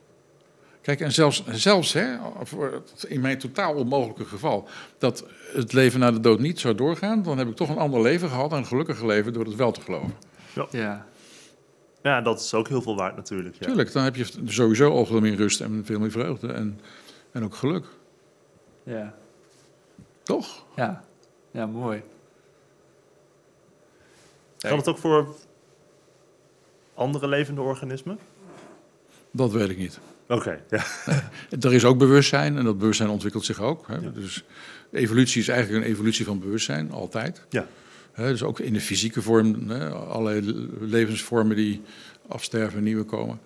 [0.81, 2.17] Kijk, en zelfs, zelfs hè,
[3.07, 4.67] in mijn totaal onmogelijke geval,
[4.97, 8.01] dat het leven na de dood niet zou doorgaan, dan heb ik toch een ander
[8.01, 10.13] leven gehad en een gelukkiger leven door het wel te geloven.
[10.71, 11.05] Ja.
[12.01, 13.55] Ja, dat is ook heel veel waard natuurlijk.
[13.55, 13.65] Ja.
[13.65, 16.79] Tuurlijk, dan heb je sowieso al veel meer rust en veel meer vreugde en,
[17.31, 17.85] en ook geluk.
[18.83, 19.15] Ja.
[20.23, 20.65] Toch?
[20.75, 21.03] Ja.
[21.51, 22.03] Ja, mooi.
[24.57, 25.35] Geldt het ook voor
[26.93, 28.19] andere levende organismen?
[29.31, 29.99] Dat weet ik niet.
[30.27, 30.83] Oké, ja.
[31.59, 33.87] Er is ook bewustzijn en dat bewustzijn ontwikkelt zich ook.
[33.87, 34.11] Hè.
[34.11, 34.43] Dus
[34.91, 37.45] evolutie is eigenlijk een evolutie van bewustzijn, altijd.
[37.49, 37.67] Ja.
[38.11, 41.81] Hè, dus ook in de fysieke vorm, hè, allerlei levensvormen die
[42.27, 43.39] afsterven en nieuwe komen.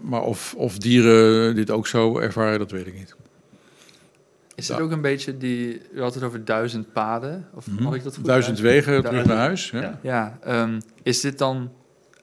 [0.00, 3.14] Maar of, of dieren dit ook zo ervaren, dat weet ik niet.
[4.54, 4.82] Is het Ja.
[4.82, 5.80] ook een beetje die...
[5.94, 7.48] U had het over duizend paden.
[7.54, 9.70] Of had ik dat goed Duizend wegen terug naar huis.
[9.70, 9.98] Ja.
[10.02, 11.72] Ja, ehm, is dit dan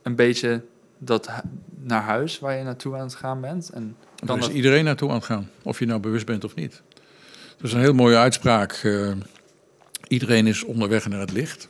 [0.02, 0.62] een beetje
[0.98, 1.30] dat
[1.80, 3.70] naar huis waar je naartoe aan het gaan bent?
[3.70, 4.56] En Daar kan is dat...
[4.56, 6.82] iedereen naartoe aan het gaan, of je nou bewust bent of niet.
[7.58, 8.72] Dat is een heel mooie uitspraak.
[8.84, 9.12] eh,
[10.14, 11.70] Iedereen is onderweg naar het licht.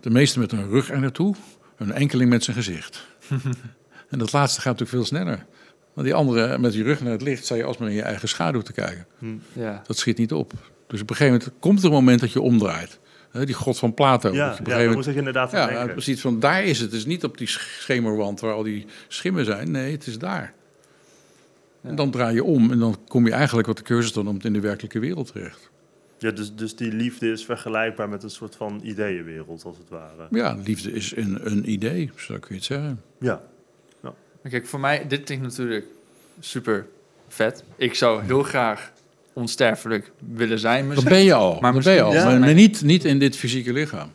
[0.00, 1.34] De meesten met hun rug er naartoe,
[1.76, 3.06] een enkeling met zijn gezicht.
[4.10, 5.46] en dat laatste gaat natuurlijk veel sneller.
[5.94, 8.28] Want die andere met je rug naar het licht, sta je alsmaar in je eigen
[8.28, 9.06] schaduw te kijken.
[9.52, 9.82] Ja.
[9.86, 10.52] Dat schiet niet op.
[10.86, 12.98] Dus op een gegeven moment komt er een moment dat je omdraait.
[13.30, 14.32] Hè, Die god van Plato.
[14.32, 15.92] Ja, dat je ja moest ik inderdaad aan ja, denken.
[15.92, 16.20] precies.
[16.20, 16.90] Van daar is het.
[16.90, 19.70] Het is niet op die schemerwand waar al die schimmen zijn.
[19.70, 20.54] Nee, het is daar.
[21.82, 24.44] En dan draai je om en dan kom je eigenlijk, wat de cursus dan noemt,
[24.44, 25.70] in de werkelijke wereld terecht.
[26.22, 30.26] Ja, dus, dus die liefde is vergelijkbaar met een soort van ideeënwereld, als het ware.
[30.30, 33.00] Ja, liefde is een, een idee, zo kun je het zeggen.
[33.20, 33.42] Ja,
[34.00, 35.84] Maar Kijk, voor mij, dit klinkt natuurlijk
[36.40, 36.86] super
[37.28, 37.64] vet.
[37.76, 38.92] Ik zou heel graag
[39.32, 40.78] onsterfelijk willen zijn.
[40.80, 41.08] Dat misschien.
[41.12, 41.58] ben je al.
[41.60, 42.12] Maar dat ben je al.
[42.12, 42.38] Maar, Ja.
[42.38, 44.10] maar niet, niet in dit fysieke lichaam.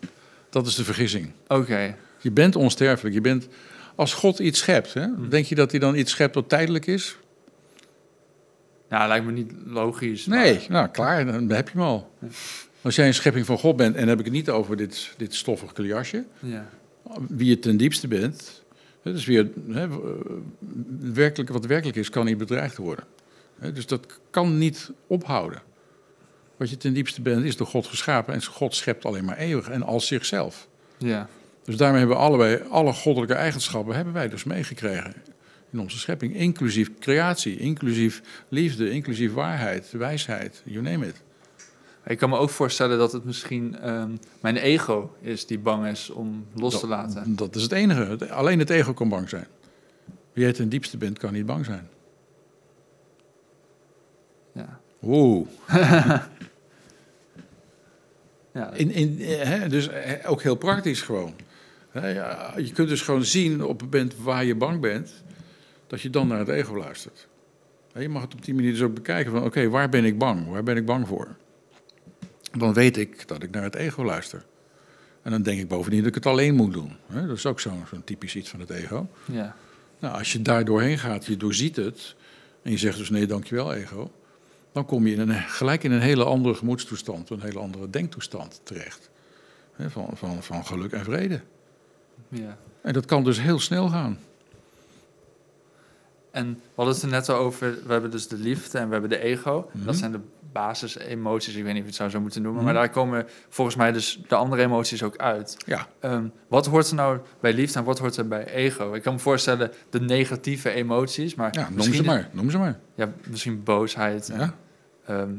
[0.50, 1.32] Dat is de vergissing.
[1.48, 1.96] Oké.
[2.22, 3.16] Je bent onsterfelijk.
[3.16, 3.48] Je bent,
[3.96, 5.30] als God iets schept, hè, Hm.
[5.30, 7.18] denk je dat hij dan iets schept wat tijdelijk is?
[8.90, 10.26] Ja, lijkt me niet logisch.
[10.26, 12.12] Nee, maar- nou klaar, dan heb je hem al.
[12.82, 15.14] Als jij een schepping van God bent, en dan heb ik het niet over dit,
[15.18, 16.70] dit stoffige jasje, Ja.
[17.28, 18.64] wie je ten diepste bent,
[19.04, 19.88] dus wie, je- hè,
[21.14, 23.06] werkelijk, wat werkelijk is, kan niet bedreigd worden.
[23.74, 25.62] Dus dat kan niet ophouden.
[26.58, 29.70] Wat je ten diepste bent, is door God geschapen en God schept alleen maar eeuwig
[29.70, 30.68] en als zichzelf.
[30.98, 31.28] ja.
[31.64, 35.14] Dus daarmee hebben we allebei, alle goddelijke eigenschappen hebben wij dus meegekregen
[35.72, 36.36] in onze schepping.
[36.36, 41.22] Inclusief creatie, inclusief liefde, inclusief waarheid, wijsheid, you name it.
[42.06, 44.12] Ik kan me ook voorstellen dat het misschien ehm,
[44.42, 47.36] mijn ego is die bang is om los te laten.
[47.36, 48.02] Dat is het enige.
[48.02, 49.48] Het- Alleen het ego kan bang zijn.
[50.34, 51.88] Wie jij ten diepste bent, kan niet bang zijn.
[54.52, 54.80] Ja.
[55.04, 55.48] Oeh.
[58.54, 58.72] Ja.
[58.74, 61.34] In, in, eh, dus eh, ook heel praktisch gewoon.
[61.94, 65.12] Ja, je kunt dus gewoon zien op het moment waar je bang bent,
[65.88, 67.28] dat je dan naar het ego luistert.
[67.98, 70.48] Je mag het op die manier dus ook bekijken van, oké, waar ben ik bang?
[70.48, 71.36] Waar ben ik bang voor?
[72.52, 74.46] Dan weet ik dat ik naar het ego luister.
[75.22, 76.96] En dan denk ik bovendien dat ik het alleen moet doen.
[77.08, 79.08] Dat is ook zo'n typisch iets van het ego.
[79.26, 79.56] ja.
[80.00, 82.16] Nou, als je daar doorheen gaat, je doorziet het,
[82.62, 84.12] en je zegt dus nee, dankjewel ego,
[84.72, 88.62] dan kom je in een, gelijk in een hele andere gemoedstoestand, een hele andere denktoestand
[88.64, 89.10] terecht.
[89.88, 91.42] Van, van, van geluk en vrede.
[92.30, 92.58] ja.
[92.82, 94.20] En dat kan dus heel snel gaan.
[96.38, 98.92] En we hadden het er net al over, we hebben dus de liefde en we
[98.92, 99.70] hebben de ego.
[99.74, 99.86] Mhm.
[99.86, 100.20] Dat zijn de
[100.52, 102.64] basisemoties, ik weet niet of je het zou zo moeten noemen.
[102.64, 102.72] Mhm.
[102.74, 105.58] Maar daar komen volgens mij dus de andere emoties ook uit.
[105.66, 108.94] Ja, Ehm, wat hoort er nou bij liefde en wat hoort er bij ego?
[108.94, 112.30] Ik kan me voorstellen de negatieve emoties, maar ja noem ze maar.
[112.32, 112.80] Noem ze maar.
[112.96, 114.32] Ja, misschien boosheid.
[114.38, 114.54] Ja.
[115.06, 115.32] Ehm,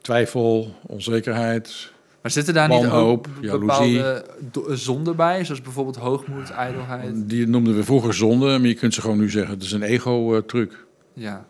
[0.00, 1.92] Twijfel, onzekerheid.
[2.26, 4.24] Maar zitten daar Wanhoop, niet ook bepaalde
[4.68, 5.44] zonden bij?
[5.44, 7.28] Zoals bijvoorbeeld hoogmoed, ijdelheid?
[7.28, 9.82] Die noemden we vroeger zonde, maar je kunt ze gewoon nu zeggen, het is een
[9.82, 10.86] ego-truc.
[11.12, 11.46] Ja.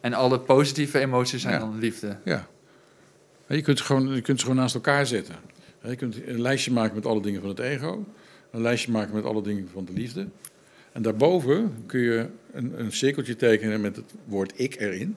[0.00, 1.60] En alle positieve emoties zijn Ja.
[1.60, 2.16] dan liefde.
[2.24, 2.46] Ja.
[3.46, 5.34] Je kunt, ze gewoon, je kunt ze gewoon naast elkaar zetten.
[5.82, 8.04] Je kunt een lijstje maken met alle dingen van het ego.
[8.50, 10.26] Een lijstje maken met alle dingen van de liefde.
[10.92, 15.16] En daarboven kun je een, een cirkeltje tekenen met het woord ik erin.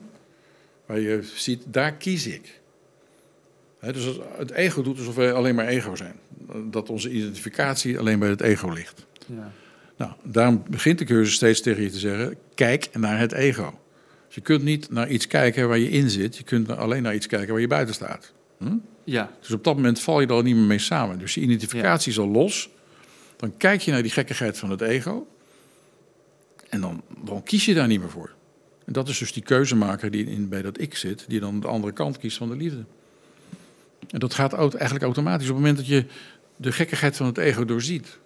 [0.86, 2.58] Waar je ziet, daar kies ik.
[3.80, 6.14] Dus het ego doet alsof wij alleen maar ego zijn.
[6.70, 9.06] Dat onze identificatie alleen bij het ego ligt.
[9.26, 9.52] Ja.
[9.96, 13.78] Nou, daarom begint de cursus steeds tegen je te zeggen: kijk naar het ego.
[14.26, 17.14] Dus je kunt niet naar iets kijken waar je in zit, je kunt alleen naar
[17.14, 18.32] iets kijken waar je buiten staat.
[18.58, 18.76] Hm?
[19.04, 19.30] ja.
[19.40, 21.18] Dus op dat moment val je er al niet meer mee samen.
[21.18, 22.70] Dus je identificatie is al los.
[23.36, 25.26] Dan kijk je naar die gekkigheid van het ego.
[26.68, 28.34] En dan, dan kies je daar niet meer voor.
[28.84, 31.66] En dat is dus die keuzemaker die in, bij dat ik zit, die dan de
[31.66, 32.84] andere kant kiest van de liefde.
[34.08, 36.04] En dat gaat eigenlijk automatisch op het moment dat je
[36.56, 38.18] de gekkigheid van het ego doorziet.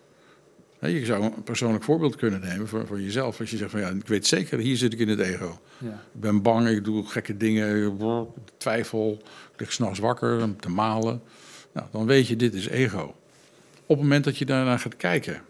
[0.81, 3.41] Je zou een persoonlijk voorbeeld kunnen nemen voor, voor jezelf.
[3.41, 5.61] Als je zegt van ja, ik weet zeker, hier zit ik in het ego.
[5.79, 6.03] ja.
[6.15, 9.23] Ik ben bang, ik doe gekke dingen, ik twijfel,
[9.53, 11.23] ik lig s'nachts wakker om te malen.
[11.73, 13.15] Nou, dan weet je, dit is ego.
[13.87, 15.43] Op het moment dat je daarnaar gaat kijken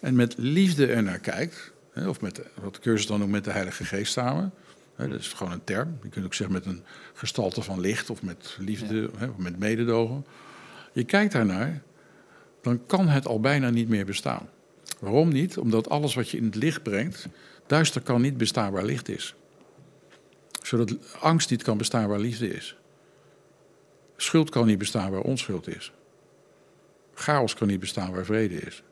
[0.00, 1.72] en met liefde ernaar kijkt,
[2.06, 4.52] of met wat de cursus dan noemt met de Heilige Geest samen,
[5.06, 5.98] dat is gewoon een term.
[6.02, 6.82] Je kunt ook zeggen met een
[7.14, 10.26] gestalte van licht of met liefde, of met mededogen.
[10.92, 11.82] Je kijkt daarnaar,
[12.62, 14.48] dan kan het al bijna niet meer bestaan.
[14.98, 15.58] Waarom niet?
[15.58, 17.28] Omdat alles wat je in het licht brengt,
[17.66, 19.34] duister kan niet bestaan waar licht is
[20.68, 22.76] zodat angst niet kan bestaan waar liefde is.
[24.16, 25.92] Schuld kan niet bestaan waar onschuld is.
[27.14, 28.82] Chaos kan niet bestaan waar vrede is.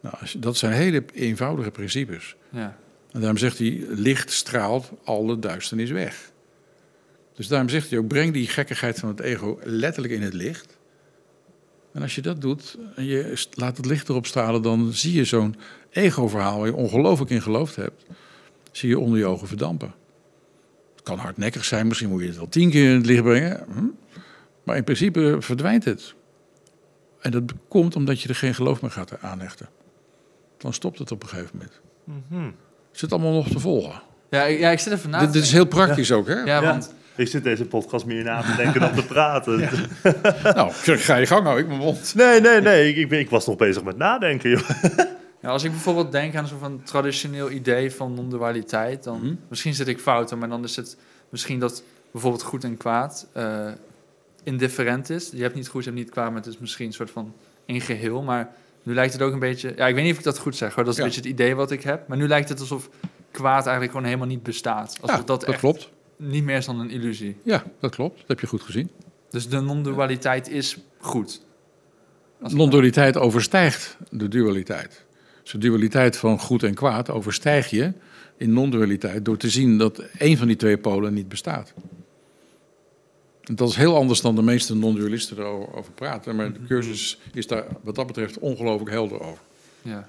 [0.00, 2.36] Nou, dat zijn hele eenvoudige principes.
[2.50, 2.80] ja.
[3.12, 6.32] En daarom zegt hij, licht straalt alle duisternis weg.
[7.34, 10.76] Dus daarom zegt hij ook, breng die gekkigheid van het ego letterlijk in het licht.
[11.92, 15.24] En als je dat doet en je laat het licht erop stralen, dan zie je
[15.24, 15.56] zo'n
[15.90, 18.04] ego-verhaal waar je ongelooflijk in geloofd hebt,
[18.70, 19.94] zie je onder je ogen verdampen.
[20.94, 23.64] Het kan hardnekkig zijn, misschien moet je het wel tien keer in het licht brengen.
[23.72, 23.84] Hm?
[24.62, 26.14] Maar in principe verdwijnt het.
[27.20, 29.68] En dat komt omdat je er geen geloof meer gaat aanhechten.
[30.58, 31.80] Dan stopt het op een gegeven moment.
[32.04, 34.02] Het zit allemaal nog te volgen.
[34.30, 36.34] Ja, ik- ja, ik zit even na Dit, dit is heel praktisch ook, hè?
[36.34, 36.60] Ja, Ja.
[36.62, 39.60] want Ik zit deze podcast meer na te denken dan te praten.
[40.54, 42.14] Nou, ga je gang, hou ik mijn mond.
[42.14, 42.88] Nee, nee, nee.
[42.88, 44.50] Ik, ik, ben- ik was nog bezig met nadenken.
[44.50, 44.68] Joh.
[45.42, 49.34] ja, als ik bijvoorbeeld denk aan zo'n traditioneel idee van non-dualiteit, dan Mhm.
[49.48, 50.96] misschien zit ik fout, maar dan is het
[51.28, 51.82] misschien dat
[52.12, 53.66] bijvoorbeeld goed en kwaad eh,
[54.44, 55.30] indifferent is.
[55.34, 57.34] Je hebt niet goed, je hebt niet kwaad, maar het is misschien een soort van
[57.66, 58.22] in geheel.
[58.22, 58.50] Maar
[58.82, 60.74] nu lijkt het ook een beetje, ja, ik weet niet of ik dat goed zeg,
[60.74, 60.84] hoor.
[60.84, 61.04] dat is Ja.
[61.04, 62.08] een beetje het idee wat ik heb.
[62.08, 62.88] Maar nu lijkt het alsof
[63.30, 64.88] kwaad eigenlijk gewoon helemaal niet bestaat.
[65.00, 65.90] Alsof Ja, dat, dat echt klopt.
[66.16, 67.36] niet meer is dan een illusie.
[67.44, 68.18] Ja, dat klopt.
[68.18, 68.90] Dat heb je goed gezien.
[69.30, 71.40] Dus de non-dualiteit is goed.
[72.38, 75.04] Non-dualiteit overstijgt de dualiteit.
[75.42, 77.92] Dus de dualiteit van goed en kwaad overstijg je
[78.36, 81.72] in non-dualiteit door te zien dat één van die twee polen niet bestaat.
[83.52, 86.36] En dat is heel anders dan de meeste non-dualisten erover over praten.
[86.36, 89.42] Maar de cursus is daar wat dat betreft ongelooflijk helder over.
[89.82, 90.08] Ja.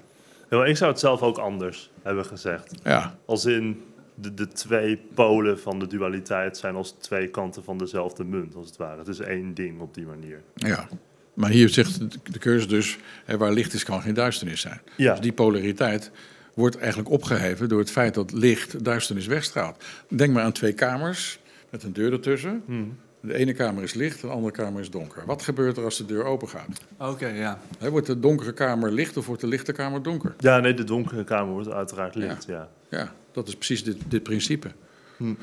[0.49, 2.71] Ja, maar ik zou het zelf ook anders hebben gezegd.
[2.83, 3.81] Ja, Als in
[4.15, 8.67] de, de twee polen van de dualiteit zijn als twee kanten van dezelfde munt, als
[8.67, 8.97] het ware.
[8.97, 10.41] Het is één ding op die manier.
[10.55, 10.87] ja.
[11.33, 11.99] Maar hier zegt
[12.33, 14.81] de- cursus dus, hè, waar licht is kan geen duisternis zijn.
[14.97, 16.11] Ja, Dus die polariteit
[16.53, 19.83] wordt eigenlijk opgeheven door het feit dat licht duisternis wegstraalt.
[20.07, 21.39] Denk maar aan twee kamers
[21.69, 22.63] met een deur ertussen.
[22.65, 22.83] Hm.
[23.25, 25.25] De ene kamer is licht, de andere kamer is donker.
[25.25, 26.81] Wat gebeurt er als de deur open gaat?
[26.97, 27.59] Oké, ja.
[27.79, 30.35] Wordt de donkere kamer licht of wordt de lichte kamer donker?
[30.39, 32.69] ja nee, de donkere kamer wordt uiteraard licht, ja.
[32.89, 34.71] Ja, dat is precies dit, dit principe.
[35.17, 35.33] Hm.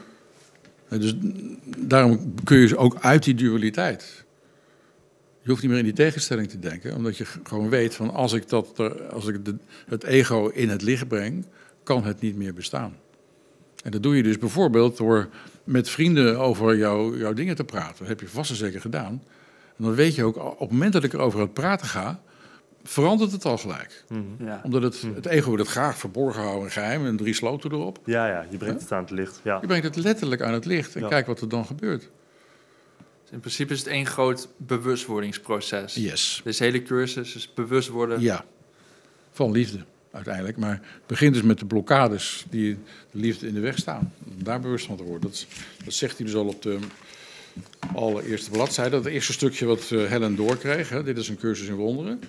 [0.89, 1.15] Hè, Dus
[1.79, 4.25] daarom kun je ook uit die dualiteit.
[5.43, 8.33] Je hoeft niet meer in die tegenstelling te denken, omdat je gewoon weet van als
[8.33, 9.55] ik, dat er, als ik de,
[9.87, 11.47] het ego in het licht breng,
[11.83, 12.97] kan het niet meer bestaan.
[13.85, 15.29] En dat doe je dus bijvoorbeeld door
[15.65, 17.99] met vrienden over jouw jouw dingen te praten.
[17.99, 19.23] Dat heb je vast en zeker gedaan.
[19.77, 22.21] En dan weet je ook, op het moment dat ik erover aan het praten ga,
[22.83, 24.05] verandert het al gelijk.
[24.09, 24.21] Mhm.
[24.45, 24.61] ja.
[24.65, 27.99] Omdat het, het ego wil het graag verborgen houden en geheim en drie sloten erop.
[28.05, 29.41] Ja, ja, je brengt het aan het licht.
[29.45, 29.59] Ja.
[29.61, 31.09] Je brengt het letterlijk aan het licht en Ja.
[31.09, 32.11] kijk wat er dan gebeurt.
[33.23, 35.95] Dus in principe is het één groot bewustwordingsproces.
[35.95, 36.41] Yes.
[36.45, 38.21] Deze hele cursus is bewust worden.
[38.21, 38.45] Ja.
[39.31, 40.57] Van liefde uiteindelijk.
[40.57, 42.79] Maar begint dus met de blokkades die
[43.11, 44.13] de liefde in de weg staan.
[44.25, 45.31] Om daar bewust van te worden.
[45.31, 45.47] Dat
[45.87, 46.79] zegt hij dus al op de
[47.95, 48.91] allereerste bladzijde.
[48.91, 50.89] Dat eerste stukje wat eh, Helen doorkreeg.
[50.89, 51.03] Hè.
[51.03, 52.21] Dit is een cursus in wonderen.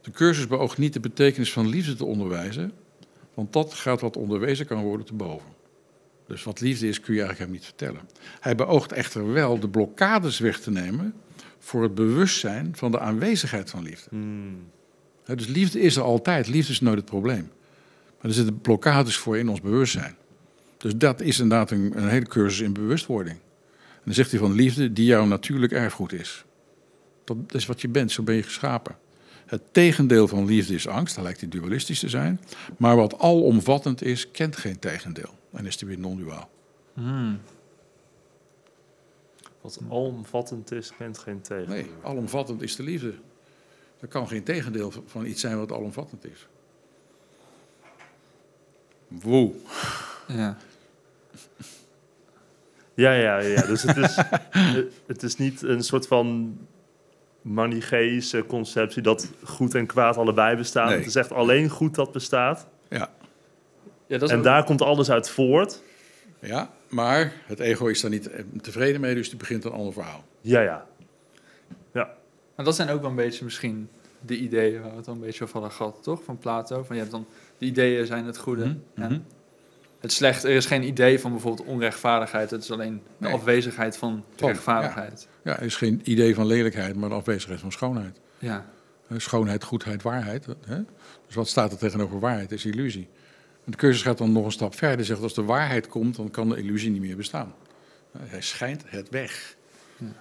[0.00, 2.72] De cursus beoogt niet de betekenis van liefde te onderwijzen.
[3.34, 5.48] Want dat gaat wat onderwezen kan worden te boven.
[6.26, 8.00] Dus wat liefde is, kun je eigenlijk hem niet vertellen.
[8.40, 11.14] Hij beoogt echter wel de blokkades weg te nemen
[11.58, 14.08] voor het bewustzijn van de aanwezigheid van liefde.
[14.10, 14.70] Hmm.
[15.36, 17.50] Dus liefde is er altijd, liefde is nooit het probleem.
[18.20, 20.16] Maar er zitten blokkades voor in ons bewustzijn.
[20.76, 23.36] Dus dat is inderdaad een, een hele cursus in bewustwording.
[23.76, 26.44] En dan zegt hij van liefde die jouw natuurlijk erfgoed is.
[27.24, 28.96] Dat is wat je bent, zo ben je geschapen.
[29.46, 32.40] Het tegendeel van liefde is angst, dan lijkt hij dualistisch te zijn.
[32.78, 35.38] Maar wat alomvattend is, kent geen tegendeel.
[35.52, 36.50] En is die weer non-duaal.
[36.94, 37.40] Hmm.
[39.60, 41.68] Wat alomvattend is, kent geen tegen.
[41.68, 43.14] Nee, alomvattend is de liefde.
[44.00, 46.46] Er kan geen tegendeel van iets zijn wat alomvattend is.
[49.08, 49.52] Woe.
[50.26, 50.56] Ja.
[52.94, 53.62] Ja, ja, ja.
[53.66, 54.16] Dus het is,
[55.06, 56.58] het- is niet een soort van
[57.42, 60.88] manicheïsche conceptie dat goed en kwaad allebei bestaan.
[60.88, 60.96] Nee.
[60.96, 62.66] Het is echt alleen goed dat bestaat.
[62.88, 63.10] Ja.
[64.06, 65.82] ja, dat is En ook- daar komt alles uit voort.
[66.40, 68.30] Ja, maar het ego is daar niet
[68.60, 70.24] tevreden mee, dus die begint een ander verhaal.
[70.40, 70.86] Ja, ja.
[72.60, 73.88] Maar dat zijn ook wel een beetje misschien
[74.20, 76.24] de ideeën waar we het al een beetje over hadden gehad, toch?
[76.24, 76.82] Van Plato.
[76.82, 77.26] Van je hebt dan,
[77.58, 78.64] de ideeën zijn het goede.
[78.64, 79.20] Mhm, en mhm.
[80.00, 82.50] het slecht, er is geen idee van bijvoorbeeld onrechtvaardigheid.
[82.50, 83.32] Het is alleen de Nee.
[83.32, 85.28] afwezigheid van rechtvaardigheid.
[85.44, 88.20] Ja, er is geen idee van lelijkheid, maar de afwezigheid van schoonheid.
[88.38, 88.66] Ja.
[89.08, 90.46] Eh, Schoonheid, goedheid, waarheid.
[90.66, 90.82] Hè?
[91.26, 92.52] Dus wat staat er tegenover waarheid?
[92.52, 93.08] is illusie.
[93.64, 95.04] En de cursus gaat dan nog een stap verder.
[95.06, 97.54] Zegt als de waarheid komt, dan kan de illusie niet meer bestaan.
[98.12, 99.58] Eh, Hij schijnt het weg.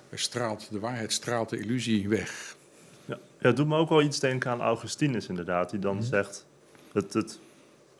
[0.09, 2.55] Hij straalt, de waarheid straalt de illusie weg.
[3.05, 5.69] Ja, ja het doet me ook wel iets denken aan Augustinus inderdaad.
[5.69, 6.05] Die dan Mhm.
[6.05, 6.45] zegt
[6.93, 7.39] dat het,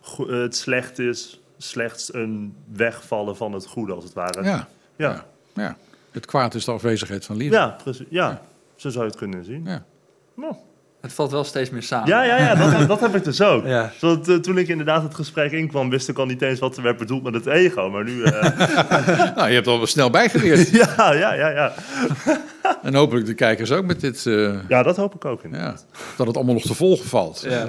[0.02, 4.44] go- het slecht is slechts een wegvallen van het goede, als het ware.
[4.44, 5.26] Ja, ja.
[5.54, 5.78] ja.
[6.12, 7.56] Het kwaad is de afwezigheid van liefde.
[7.56, 8.08] Ja, precies.
[8.10, 8.42] Ja,
[8.76, 9.66] zo zou je het kunnen zien.
[9.66, 9.86] Ja.
[10.34, 10.56] Nou.
[11.02, 12.08] Het valt wel steeds meer samen.
[12.08, 13.66] Ja, ja, ja, dat, dat heb ik dus ook.
[13.66, 13.92] Ja.
[14.00, 16.98] T- toen ik inderdaad het gesprek inkwam, wist ik al niet eens wat er werd
[16.98, 17.90] bedoeld met het ego.
[17.90, 18.42] Maar nu, eh,
[19.36, 20.70] Nou, je hebt al snel bijgeleerd.
[20.98, 21.74] ja, ja, ja, ja.
[22.84, 24.26] en hopelijk de kijkers ook met dit.
[24.26, 25.42] eh, Ja, dat hoop ik ook.
[25.52, 25.76] Ja,
[26.16, 27.46] dat het allemaal nog te volgen valt.
[27.48, 27.66] Ja.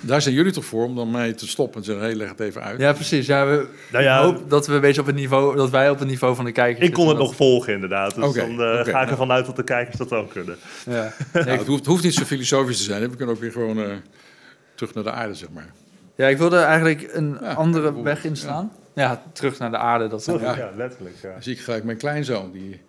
[0.00, 2.28] Daar zijn jullie toch voor om dan mij te stoppen en te zeggen, hey, leg
[2.28, 2.80] het even uit.
[2.80, 3.26] Ja, precies.
[3.26, 5.90] Ja, we, Nou ja, ik hoop dat we een beetje op het niveau, dat wij
[5.90, 8.14] op het niveau van de kijkers ik kon het nog volgen inderdaad.
[8.14, 9.10] Dus Oké, dan eh, oké, ga ik ja.
[9.10, 10.56] ervan uit dat de kijkers dat ook kunnen.
[10.86, 11.12] Ja.
[11.32, 13.02] Nou, het, hoeft, het hoeft niet zo filosofisch te zijn.
[13.02, 13.10] hè.
[13.10, 13.90] We kunnen ook weer gewoon eh,
[14.74, 15.70] terug naar de aarde, zeg maar.
[16.16, 18.72] ja, ik wilde eigenlijk een Ja, andere weg inslaan.
[18.94, 19.22] Ja.
[19.32, 20.08] terug naar de aarde.
[20.08, 20.56] Dat is Ja.
[20.56, 21.14] Ja, letterlijk.
[21.22, 21.32] Ja.
[21.32, 22.80] Dan zie ik gelijk mijn kleinzoon, die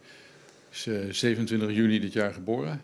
[0.71, 2.81] is eh, 27 juni dit jaar geboren.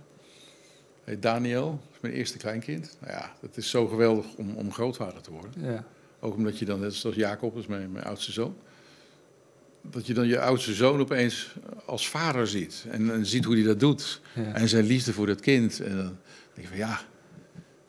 [1.04, 2.97] Heet Daniel, dat is mijn eerste kleinkind.
[2.99, 5.52] Nou ja, het is zo geweldig om, om grootvader te worden.
[5.58, 5.86] ja.
[6.24, 8.56] Ook omdat je dan, net zoals Jacob, dat is mijn, mijn oudste zoon.
[9.82, 12.86] Dat je dan je oudste zoon opeens als vader ziet.
[12.89, 14.22] En, en ziet hoe hij dat doet.
[14.36, 14.54] Ja.
[14.54, 15.80] En zijn liefde voor dat kind.
[15.80, 16.18] En dan
[16.54, 17.02] denk je van ja,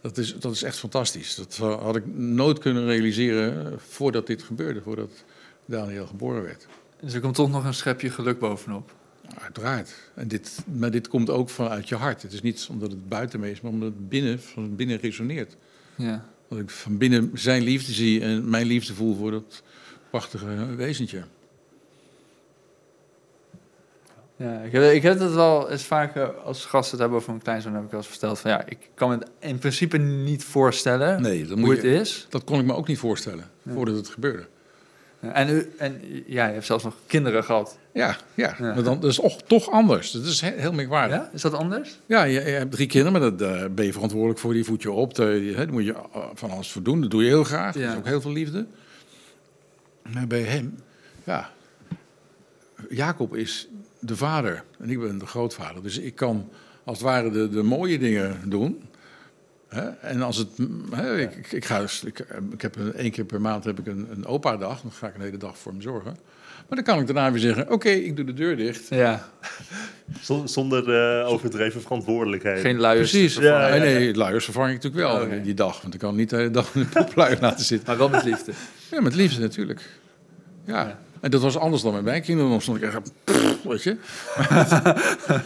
[0.00, 1.34] dat is, dat is echt fantastisch.
[1.34, 4.82] Dat had ik nooit kunnen realiseren voordat dit gebeurde.
[4.82, 5.24] Voordat
[5.64, 6.66] Daniel geboren werd.
[7.00, 8.94] Dus er komt toch nog een schepje geluk bovenop.
[9.38, 9.94] Uiteraard.
[10.14, 12.22] En dit, maar dit komt ook vanuit je hart.
[12.22, 15.56] Het is niet omdat het buiten me is, maar omdat het binnen, van binnen resoneert.
[15.94, 16.24] Ja.
[16.48, 19.62] Dat ik van binnen zijn liefde zie en mijn liefde voel voor dat
[20.10, 21.22] prachtige wezentje.
[24.36, 27.42] Ja, ik heb, ik heb het wel eens vaker als gasten het hebben over mijn
[27.42, 30.44] kleinzoon, heb ik wel eens verteld van ja, ik kan me het in principe niet
[30.44, 32.26] voorstellen Nee, dat, hoe moet het je, is.
[32.28, 33.72] dat kon ik me ook niet voorstellen Ja.
[33.72, 34.46] voordat het gebeurde.
[35.22, 37.78] En, u, en ja, je hebt zelfs nog kinderen gehad.
[37.92, 38.54] Ja, ja.
[38.58, 38.74] Ja.
[38.74, 40.10] maar dan, dat is och, toch anders.
[40.10, 41.16] Dat is he- heel merkwaardig.
[41.16, 41.30] Ja?
[41.32, 41.98] Is dat anders?
[42.06, 44.52] Ja, je, je hebt drie kinderen, maar dat, daar ben je verantwoordelijk voor.
[44.52, 45.14] Die voed je op.
[45.14, 47.00] Daar, hè, daar moet je eh, van alles voor doen.
[47.00, 47.72] Dat doe je heel graag.
[47.74, 47.90] Dat Ja.
[47.92, 48.66] is ook heel veel liefde.
[50.12, 50.74] Maar bij hem,
[51.24, 51.50] ja.
[52.90, 53.68] Jacob is
[54.00, 55.82] de vader en ik ben de grootvader.
[55.82, 56.48] Dus ik kan
[56.84, 58.82] als het ware de, de mooie dingen doen.
[59.74, 59.88] Hè?
[59.88, 60.48] En als het.
[60.90, 62.18] Hè, ik, ik, ik ga, dus- ik,
[62.52, 64.80] ik heb een, één keer per maand heb ik een, een opa-dag.
[64.80, 66.16] Dan ga ik een hele dag voor hem zorgen.
[66.68, 68.88] Maar dan kan ik daarna weer zeggen: Oké, ik doe de deur dicht.
[68.88, 69.28] Ja,
[70.20, 72.60] Zon- Zonder eh, overdreven verantwoordelijkheden.
[72.60, 73.10] geen luiers.
[73.10, 73.36] Precies.
[73.36, 73.98] Ja, ja, nee, ja.
[73.98, 75.80] nee, luiers vervang ik natuurlijk wel Oh, die dag.
[75.82, 77.88] Want ik kan niet de hele dag in de popluier laten zitten.
[77.88, 78.52] Maar wel met liefde.
[78.90, 79.88] Ja, met liefde natuurlijk.
[80.64, 80.86] Ja.
[80.86, 80.98] Ja.
[81.20, 82.50] En dat was anders dan met mijn kinderen.
[82.50, 83.96] Dan stond ik echt, pff, weet je.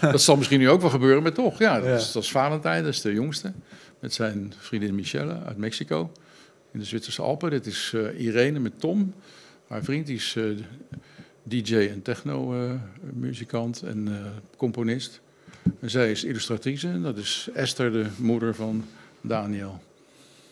[0.12, 1.58] dat zal misschien nu ook wel gebeuren, maar toch.
[1.58, 1.94] Ja, dat, Ja.
[1.94, 3.52] Is, dat is Valentijn, dat is de jongste.
[4.00, 6.12] Met zijn vriendin Michelle uit Mexico.
[6.72, 7.50] In de Zwitserse Alpen.
[7.50, 9.14] Dit is eh, Irene met Tom.
[9.66, 10.44] Haar vriend, die is eh,
[11.42, 15.20] DJ en techno-muzikant en eh, componist.
[15.80, 16.88] En zij is illustratrice.
[16.88, 18.84] En dat is Esther, de moeder van
[19.20, 19.80] Daniel.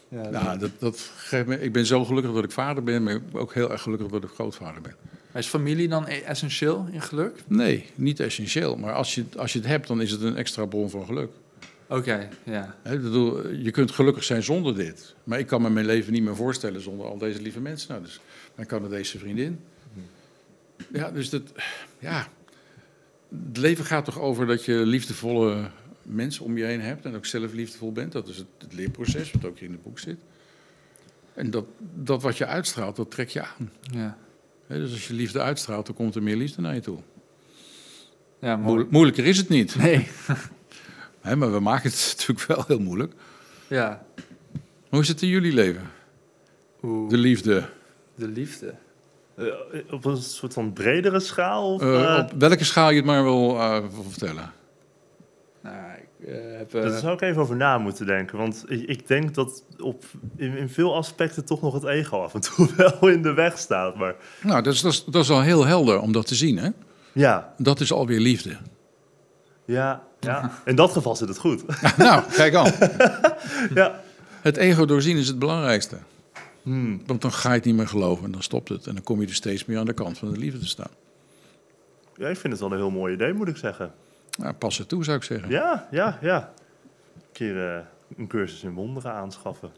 [0.09, 3.21] Ja, Nou, dat, dat geeft me, ik ben zo gelukkig dat ik vader ben, maar
[3.33, 4.95] ook heel erg gelukkig dat ik grootvader ben.
[5.33, 7.43] Maar Is familie dan e- essentieel in geluk?
[7.47, 10.65] Nee, niet essentieel, maar als je, als je het hebt, dan is het een extra
[10.65, 11.31] bron van geluk.
[11.95, 12.77] Oké, ja.
[12.83, 16.37] Bedoel, je kunt gelukkig zijn zonder dit, maar ik kan me mijn leven niet meer
[16.37, 17.91] voorstellen zonder al deze lieve mensen.
[17.91, 18.21] Nou, dus
[18.55, 19.61] dan kan het deze vriendin.
[20.93, 21.43] Ja, dus dat,
[21.99, 22.29] ja,
[23.47, 25.71] het leven gaat toch over dat je liefdevolle
[26.03, 28.13] mensen om je heen hebt en ook zelf liefdevol bent.
[28.13, 30.19] Dat is het, het leerproces, wat ook hier in het boek zit.
[31.35, 31.65] En dat,
[31.95, 33.71] dat wat je uitstraalt, dat trek je aan.
[33.81, 34.17] Ja,
[34.67, 36.99] dus als je liefde uitstraalt, dan komt er meer liefde naar je toe.
[38.41, 38.57] ja
[38.91, 39.77] moeilijker is het niet.
[39.77, 40.09] Nee,
[41.25, 43.13] Hè, maar we maken het natuurlijk wel heel moeilijk.
[43.69, 44.03] ja.
[44.89, 45.91] Hoe is het in jullie leven?
[46.83, 47.65] Oeh, De liefde.
[48.15, 48.75] de liefde.
[49.37, 49.45] Eh,
[49.91, 51.73] op een soort van bredere schaal?
[51.75, 54.53] Of, Eh, eh, op welke schaal je het maar wil eh, wil vertellen.
[55.63, 55.77] Nou,
[56.19, 56.75] ik eh, heb...
[56.75, 58.39] eh, Daar zou ik even over na moeten denken.
[58.39, 60.05] Want ik, ik denk dat op,
[60.37, 63.59] in, in veel aspecten toch nog het ego af en toe wel in de weg
[63.59, 63.97] staat.
[63.97, 66.59] Maar Nou, dat is, dat, is, dat is al heel helder om dat te zien.
[66.59, 66.69] Hè?
[67.13, 68.57] ja, Dat is alweer liefde.
[69.65, 70.51] ja, ja.
[70.65, 71.65] In dat geval zit het goed.
[71.97, 72.73] nou, kijk aan.
[73.81, 74.01] ja.
[74.41, 75.97] Het ego doorzien is het belangrijkste.
[76.63, 77.03] Hmm.
[77.07, 78.87] Want dan ga je het niet meer geloven en dan stopt het.
[78.87, 80.91] En dan kom je er steeds meer aan de kant van de liefde te staan.
[82.17, 83.93] ja, ik vind het wel een heel mooi idee, moet ik zeggen.
[84.39, 85.51] Nou, pas er toe, zou ik zeggen.
[85.51, 86.53] Ja, ja, ja.
[87.15, 87.81] Een keer eh,
[88.17, 89.71] een cursus in wonderen aanschaffen.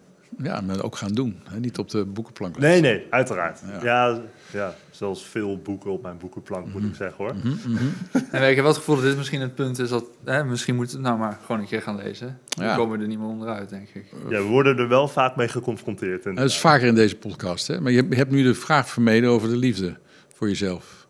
[0.43, 1.41] Ja, maar ook gaan doen.
[1.51, 1.59] Hè?
[1.61, 3.61] Niet op de boekenplank Nee, nee, uiteraard.
[3.67, 3.83] Ja.
[3.83, 4.21] Ja,
[4.53, 7.35] ja, zelfs veel boeken op mijn boekenplank, moet ik zeggen hoor.
[7.35, 7.85] Mhm, mhm.
[8.31, 10.05] En ik heb wel het gevoel dat dit misschien het punt is dat...
[10.25, 12.39] Hè, misschien moet het nou maar gewoon een keer gaan lezen.
[12.49, 12.77] Dan Ja.
[12.77, 14.05] komen we er niet meer onderuit, denk ik.
[14.29, 16.23] Ja, we worden er wel vaak mee geconfronteerd.
[16.25, 17.67] Dat is vaker in deze podcast.
[17.67, 17.81] Hè?
[17.81, 19.97] Maar je hebt- nu de vraag vermeden over de liefde
[20.35, 21.07] voor jezelf.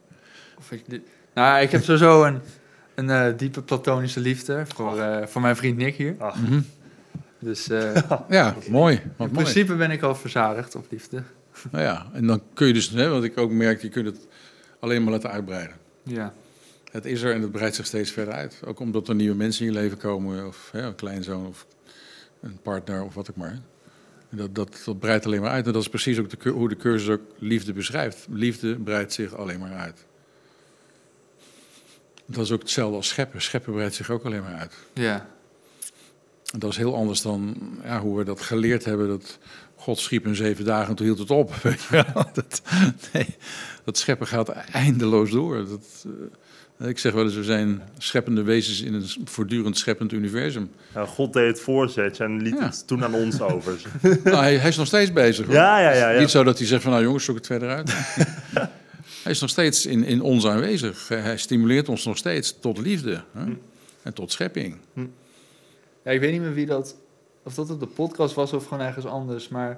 [0.58, 1.02] Of ik, dit-
[1.34, 2.40] nou, ik heb sowieso een,
[2.94, 6.14] een eh, diepe platonische liefde voor, eh, voor mijn vriend Nick hier.
[6.18, 6.60] Ach, Mhm.
[7.46, 7.94] Dus eh,
[8.28, 8.94] Ja, mooi.
[8.96, 9.44] Wat in mooi.
[9.44, 11.22] principe ben ik al verzadigd op liefde.
[11.70, 14.26] Nou ja, en dan kun je dus, hè, want ik ook merk, je kunt het
[14.80, 15.76] alleen maar laten uitbreiden.
[16.02, 16.34] Ja,
[16.90, 18.60] Het is er en het breidt zich steeds verder uit.
[18.64, 21.66] Ook omdat er nieuwe mensen in je leven komen, of hè, een kleinzoon of
[22.40, 23.58] een partner of wat ook maar.
[24.30, 25.66] En dat, dat, dat breidt alleen maar uit.
[25.66, 28.26] En dat is precies ook de, hoe de cursus ook liefde beschrijft.
[28.30, 30.04] Liefde breidt zich alleen maar uit.
[32.26, 33.42] Dat is ook hetzelfde als scheppen.
[33.42, 34.72] Scheppen breidt zich ook alleen maar uit.
[34.92, 35.34] ja.
[36.58, 39.08] Dat is heel anders dan ja, hoe we dat geleerd hebben.
[39.08, 39.38] Dat
[39.76, 41.54] God schiep in zeven dagen en toen hield het op.
[41.62, 42.24] Weet je wel.
[42.32, 42.62] Dat,
[43.12, 43.26] nee,
[43.84, 45.66] dat scheppen gaat eindeloos door.
[45.68, 46.06] Dat,
[46.78, 50.70] eh, ik zeg wel eens, we zijn scheppende wezens in een voortdurend scheppend universum.
[50.94, 52.64] Ja, God deed het voorzetje en liet Ja.
[52.64, 53.80] het toen aan ons over.
[54.24, 55.46] Nou, hij, hij is nog steeds bezig.
[55.46, 55.54] hoor.
[55.54, 56.10] Ja, ja, ja.
[56.10, 56.20] ja.
[56.20, 57.92] Niet zo dat hij zegt van nou jongens, zoek het verder uit.
[59.22, 61.08] hij is nog steeds in, in ons aanwezig.
[61.08, 63.44] Hij stimuleert ons nog steeds tot liefde hè?
[64.02, 64.76] en tot schepping.
[66.06, 66.96] Ja, ik weet niet meer wie dat,
[67.42, 69.70] of dat op de podcast was of gewoon ergens anders, maar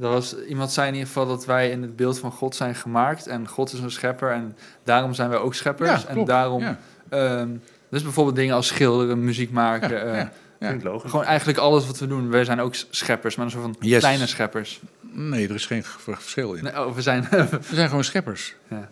[0.00, 2.74] er was, iemand zei in ieder geval dat wij in het beeld van God zijn
[2.74, 6.06] gemaakt en God is een schepper en daarom zijn wij ook scheppers.
[6.06, 7.48] en daarom, Ja, ehm,
[7.88, 11.10] dus bijvoorbeeld dingen als schilderen, muziek maken, Ja, eh, logisch.
[11.10, 12.30] gewoon eigenlijk alles wat we doen.
[12.30, 13.98] Wij zijn ook scheppers, maar een soort van Yes.
[13.98, 14.80] kleine scheppers.
[15.00, 16.64] Nee, er is geen verschil in.
[16.64, 17.26] Nee, oh, we zijn,
[17.70, 18.54] We zijn gewoon scheppers.
[18.68, 18.88] Ja.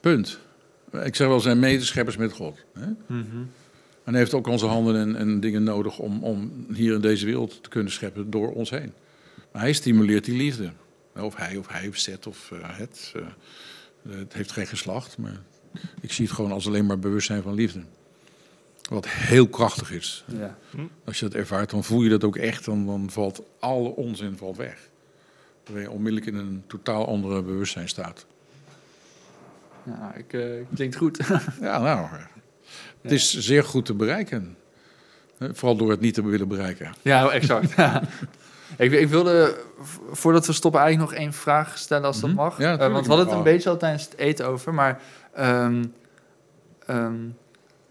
[0.00, 0.38] Punt.
[1.02, 2.58] Ik zeg wel, we zijn medescheppers met God.
[2.78, 2.86] Hè?
[3.06, 3.26] Mhm.
[4.04, 7.26] En hij heeft ook onze handen en, en dingen nodig om, om hier in deze
[7.26, 8.92] wereld te kunnen scheppen door ons heen.
[9.52, 10.70] Maar hij stimuleert die liefde.
[11.16, 13.12] Of hij, of hij, of zet, of eh, het.
[13.16, 13.22] eh,
[14.18, 15.40] het heeft geen geslacht, maar
[16.00, 17.82] ik zie het gewoon als alleen maar bewustzijn van liefde.
[18.90, 20.24] Wat heel krachtig is.
[20.26, 20.58] ja.
[21.04, 22.64] Als je dat ervaart, dan voel je dat ook echt.
[22.64, 24.88] Dan, dan valt alle onzin valt weg.
[25.64, 28.26] Dan ben je onmiddellijk in een totaal andere bewustzijn staat.
[29.84, 31.18] ja, ik, eh, klinkt goed.
[31.60, 32.08] Ja, nou,
[33.02, 34.56] het is zeer goed te bereiken.
[35.38, 36.94] Vooral door het niet te willen bereiken.
[37.02, 37.72] Ja, exact.
[37.76, 38.02] Ja.
[38.76, 39.56] Ik, ik wilde,
[40.12, 42.38] voordat we stoppen, eigenlijk nog één vraag stellen als dat Mhm.
[42.38, 42.58] mag.
[42.58, 43.44] Ja, Eh, want we hadden het een Oh.
[43.44, 45.00] beetje al tijdens het eten over, maar...
[45.34, 45.84] ehm,
[46.86, 47.14] ehm,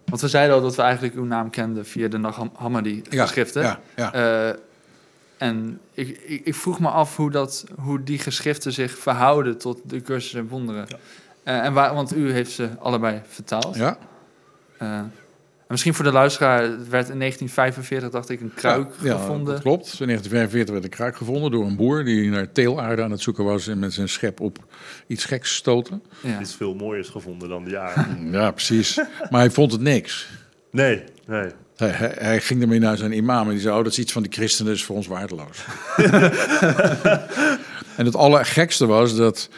[0.06, 3.22] want we zeiden al dat we eigenlijk uw naam kenden via de Nag Hammadi Ja,
[3.26, 3.62] geschriften.
[3.62, 4.14] Ja, ja.
[4.14, 4.56] Eh,
[5.38, 9.80] en ik, ik, ik vroeg me af hoe, dat, hoe die geschriften zich verhouden tot
[9.86, 10.88] de cursus en wonderen.
[11.44, 13.76] Eh, en waar, want u heeft ze allebei vertaald.
[13.76, 13.98] ja.
[14.80, 19.18] Eh, en misschien voor de luisteraar, het werd in 1945, dacht ik, een kruik Ja,
[19.18, 19.54] gevonden.
[19.54, 19.86] dat klopt.
[20.00, 23.44] In 1945 werd een kruik gevonden door een boer die naar teelaarde aan het zoeken
[23.44, 24.58] was en met zijn schep op
[25.08, 26.04] iets geks stoten.
[26.22, 26.40] Ja.
[26.40, 28.18] Iets veel mooiers gevonden dan de jaren.
[28.32, 28.96] Ja, precies.
[29.30, 30.30] maar hij vond het niks.
[30.72, 31.50] Nee, nee.
[31.76, 34.12] Hij, hij, hij ging ermee naar zijn imam en die zei, oh, dat is iets
[34.12, 35.66] van die christenen, is voor ons waardeloos.
[37.98, 39.50] en het allergekste was dat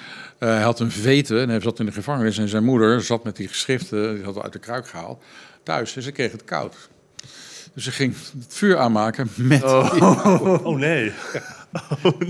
[0.47, 3.35] hij had een vete en hij zat in de gevangenis en zijn moeder zat met
[3.35, 5.23] die geschriften, die had uit de kruik gehaald,
[5.63, 6.75] thuis en ze kreeg het koud.
[7.73, 11.11] Dus ze ging het vuur aanmaken met Oh nee.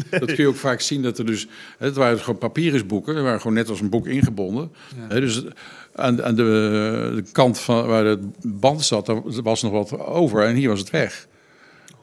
[0.10, 1.48] Dat kun je ook vaak zien dat er dus.
[1.78, 4.72] Het waren gewoon papyrusboeken, die waren gewoon net als een boek ingebonden.
[4.96, 5.14] Ja.
[5.14, 5.44] Hè, dus
[5.96, 6.44] aan, aan de,
[7.16, 10.80] de kant van waar het band zat, daar was nog wat over en hier was
[10.80, 11.28] het weg.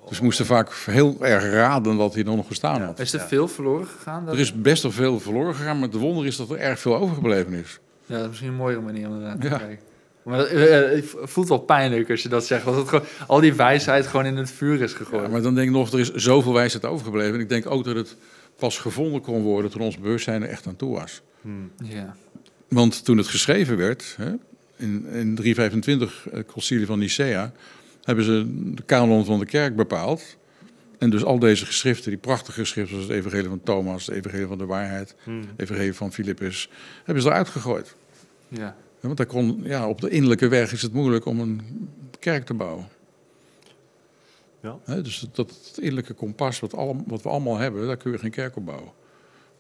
[0.09, 2.99] Dus we moesten vaak heel erg raden wat hier nog gestaan had.
[2.99, 3.27] Is er Ja.
[3.27, 4.25] veel verloren gegaan?
[4.25, 6.79] Dat- Er is best wel veel verloren gegaan, maar het wonder is dat er erg
[6.79, 7.79] veel overgebleven is.
[8.07, 9.59] Ja, dat is misschien een mooiere manier om eraan te Ja.
[9.59, 9.79] kijken.
[10.23, 12.65] Maar eh, eh, het voelt wel pijnlijk als je dat zegt.
[12.65, 15.23] Dat het gewoon, al die wijsheid gewoon in het vuur is gegooid.
[15.23, 17.35] Ja, maar dan denk ik nog, er is zoveel wijsheid overgebleven.
[17.35, 18.17] En ik denk ook dat het
[18.57, 21.23] pas gevonden kon worden toen ons bewustzijn er echt aan toe was.
[21.41, 21.71] Hmm.
[21.85, 22.17] Ja.
[22.69, 24.31] Want toen het geschreven werd, hè,
[24.77, 27.53] in, in 325, het concilie van Nicea,
[28.09, 30.37] hebben ze de kanon van de kerk bepaald.
[30.99, 34.47] En dus al deze geschriften, die prachtige geschriften, zoals het evangelie van Thomas, het evangelie
[34.47, 35.41] van de waarheid, Hmm.
[35.41, 36.71] het evangelie van Filippus,
[37.05, 37.95] hebben ze eruit gegooid.
[38.49, 38.77] ja.
[39.01, 41.61] Ja, Want daar kon, ja, op de innerlijke weg is het moeilijk om een
[42.19, 42.89] kerk te bouwen.
[44.63, 44.79] Ja.
[45.03, 46.73] Dus dat, innerlijke kompas, wat,
[47.07, 48.91] wat we allemaal hebben, daar kun je geen kerk op bouwen.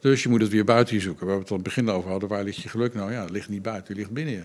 [0.01, 1.27] Dus je moet het weer buiten je zoeken.
[1.27, 3.13] Waar we het aan het begin over hadden, waar ligt je geluk nou?
[3.13, 4.45] Ja, het ligt niet buiten, het ligt binnen je.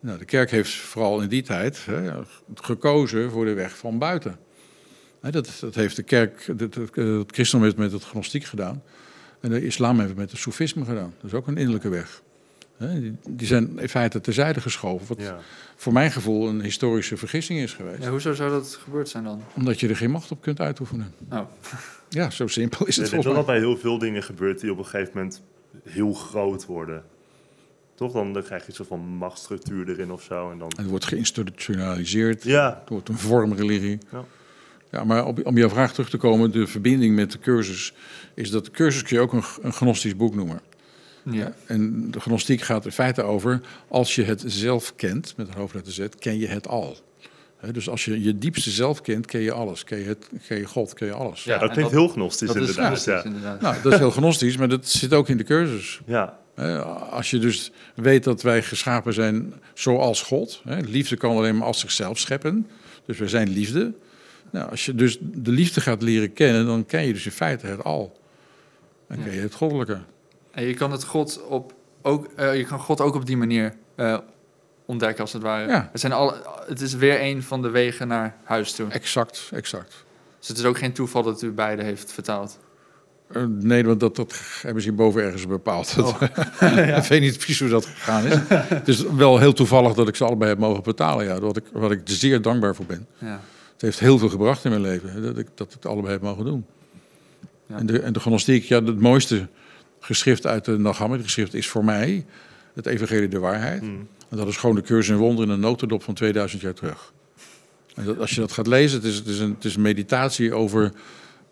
[0.00, 2.10] Nou, de kerk heeft vooral in die tijd hè,
[2.54, 4.38] gekozen voor de weg van buiten.
[5.20, 8.82] Hè, dat, dat heeft de kerk, het, het, het christendom heeft met het gnostiek gedaan.
[9.40, 11.14] En de islam heeft het met het soefisme gedaan.
[11.20, 12.22] Dat is ook een innerlijke weg.
[12.76, 15.06] Hè, die, die zijn in feite terzijde geschoven.
[15.06, 15.38] Wat Ja.
[15.76, 18.02] voor mijn gevoel een historische vergissing is geweest.
[18.02, 18.10] ja.
[18.10, 19.42] Hoezo zou dat gebeurd zijn dan?
[19.54, 21.14] Omdat je er geen macht op kunt uitoefenen.
[21.32, 21.40] Oh.
[22.08, 23.54] Ja, zo simpel is het volgens dat mij.
[23.54, 25.42] bij heel veel dingen gebeurt die op een gegeven moment
[25.88, 27.04] heel groot worden.
[27.96, 28.12] Toch?
[28.12, 30.50] Dan, dan krijg je een soort van machtsstructuur erin of zo.
[30.50, 30.72] En dan...
[30.76, 32.42] Het wordt geïnstitutionaliseerd.
[32.42, 33.98] Ja, Het wordt een vormreligie.
[34.12, 34.24] Ja.
[34.90, 37.92] Ja, maar op, om jouw vraag terug te komen, de verbinding met de cursus,
[38.34, 40.60] is dat de cursus kun je ook een, een gnostisch boek noemen.
[41.30, 41.52] Ja.
[41.66, 45.92] En de gnostiek gaat in feite over, als je het zelf kent, met een hoofdletter
[45.92, 46.96] Z, ken je het al.
[47.56, 49.84] Hè, dus als je je diepste zelf kent, ken je alles.
[49.84, 51.44] Ken je, het, ken je God, ken je alles.
[51.44, 52.86] Ja, dat klinkt dat- heel gnostisch Dat is inderdaad.
[52.86, 53.24] gnostisch, ja.
[53.24, 53.60] inderdaad.
[53.60, 56.00] Nou, dat is heel gnostisch, maar dat zit ook in de cursus.
[56.06, 56.38] Ja.
[57.10, 60.62] Als je dus weet dat wij geschapen zijn zoals God.
[60.64, 62.66] Liefde kan alleen maar als zichzelf scheppen.
[63.06, 63.92] Dus wij zijn liefde.
[64.50, 67.66] Nou, als je dus de liefde gaat leren kennen, dan ken je dus in feite
[67.66, 68.20] het al.
[69.08, 69.98] Dan ken je het goddelijke.
[70.50, 73.74] En je kan het God op ook, eh, je kan God ook op die manier
[73.94, 74.18] eh,
[74.84, 75.68] ontdekken, als het ware.
[75.68, 75.88] Ja.
[75.92, 76.34] Het, zijn al,
[76.66, 78.88] het is weer een van de wegen naar huis toe.
[78.88, 80.04] Exact, exact.
[80.38, 82.58] Dus het is ook geen toeval dat u beide heeft vertaald.
[83.32, 85.96] Eh, nee, want dat, dat hebben ze hierboven ergens bepaald.
[85.98, 86.22] Oh.
[86.96, 88.38] ik weet niet precies hoe dat gegaan is.
[88.48, 91.24] het is wel heel toevallig dat ik ze allebei heb mogen betalen.
[91.24, 93.06] Ja, wat ik, wat ik er zeer dankbaar voor ben.
[93.18, 93.40] Ja.
[93.72, 96.22] Het heeft heel veel gebracht in mijn leven, dat ik dat ik het allebei heb
[96.22, 96.66] mogen doen.
[97.66, 97.76] Ja.
[97.76, 99.48] En, de, en de gnostiek, ja, het mooiste
[100.00, 102.24] geschrift uit de Nag geschrift is voor mij
[102.74, 103.82] het Evangelie der Waarheid.
[103.82, 104.08] Mm.
[104.28, 107.12] En dat is gewoon de cursus in wonderen in een notendop van 2000 jaar terug.
[107.94, 109.82] En dat, als je dat gaat lezen, het is, het, is een, het is een
[109.82, 110.92] meditatie over...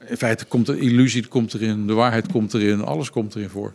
[0.06, 3.74] In feite komt de illusie komt erin, de waarheid komt erin, alles komt erin voor.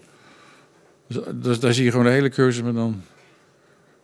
[1.08, 3.02] Dus, dus daar zie je gewoon de hele cursus met dan...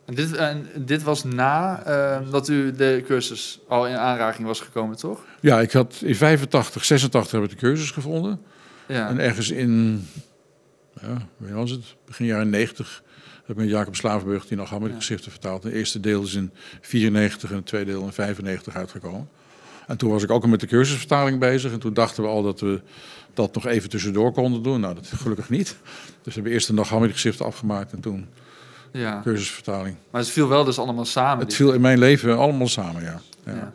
[0.06, 4.60] En dit, en dit was na eh, dat u de cursus al in aanraking was
[4.60, 5.24] gekomen, toch?
[5.40, 8.42] Ja, ik had in 85, 86 heb ik de cursus gevonden.
[8.88, 9.10] Ja.
[9.10, 10.06] En ergens in,
[11.02, 11.96] ja, wanneer was het?
[12.06, 13.04] Begin jaren 90
[13.46, 14.96] heb ik met Jacob Slavenburg die nog allemaal Ja.
[14.96, 15.64] geschriften vertaald.
[15.64, 16.52] Het eerste deel is in
[16.82, 19.30] 94 en het tweede deel in 95 uitgekomen.
[19.88, 21.72] En toen was ik ook al met de cursusvertaling bezig.
[21.72, 22.82] En toen dachten we al dat we
[23.34, 24.80] dat nog even tussendoor konden doen.
[24.80, 25.78] Nou, dat gelukkig niet.
[25.96, 28.28] Dus we hebben eerst de Naghamid geschriften afgemaakt en toen
[28.92, 29.22] ja.
[29.24, 29.96] cursusvertaling.
[30.12, 31.46] Maar het viel wel dus allemaal samen.
[31.46, 33.22] Het viel in mijn leven allemaal samen, ja.
[33.46, 33.54] ja.
[33.54, 33.74] Ja.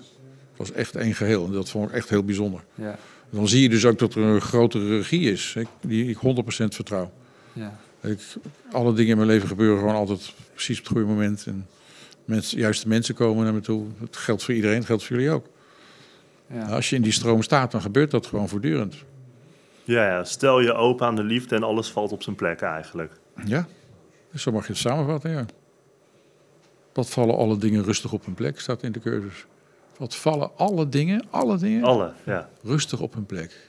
[0.50, 2.60] Het was echt één geheel en dat vond ik echt heel bijzonder.
[2.74, 2.98] Ja.
[3.30, 7.12] Dan zie je dus ook dat er een grotere regie is, die ik 100% vertrouw.
[7.52, 7.78] Ja.
[8.02, 8.20] Ik,
[8.72, 11.46] alle dingen in mijn leven gebeuren gewoon altijd precies op het goede moment.
[11.46, 11.66] En
[12.24, 13.86] mensen, juiste mensen komen naar me toe.
[13.98, 15.46] Dat geldt voor iedereen, dat geldt voor jullie ook.
[16.52, 16.66] Ja.
[16.66, 18.94] Als je in die stroom staat, dan gebeurt dat gewoon voortdurend.
[19.84, 23.12] Ja, ja, stel je open aan de liefde en alles valt op zijn plek eigenlijk.
[23.44, 23.66] Ja,
[24.32, 25.44] dus zo mag je het samenvatten, ja.
[26.92, 29.46] Wat vallen alle dingen rustig op hun plek, staat in de cursus.
[29.96, 32.48] Wat vallen alle dingen, alle dingen, Alle, ja.
[32.62, 33.68] rustig op hun plek.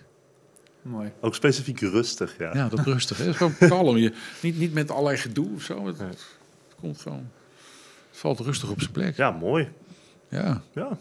[0.81, 1.11] Mooi.
[1.19, 2.53] Ook specifiek rustig, ja.
[2.55, 3.17] Ja, dat rustig.
[3.17, 3.33] hè.
[3.33, 3.97] Gewoon kalm.
[3.97, 5.85] Je, niet, niet met allerlei gedoe of zo.
[5.87, 6.01] Het
[6.79, 7.29] komt gewoon.
[8.09, 9.15] Het valt rustig op zijn plek.
[9.15, 9.69] Ja, mooi.
[10.29, 10.61] Ja.
[10.73, 10.97] Ja.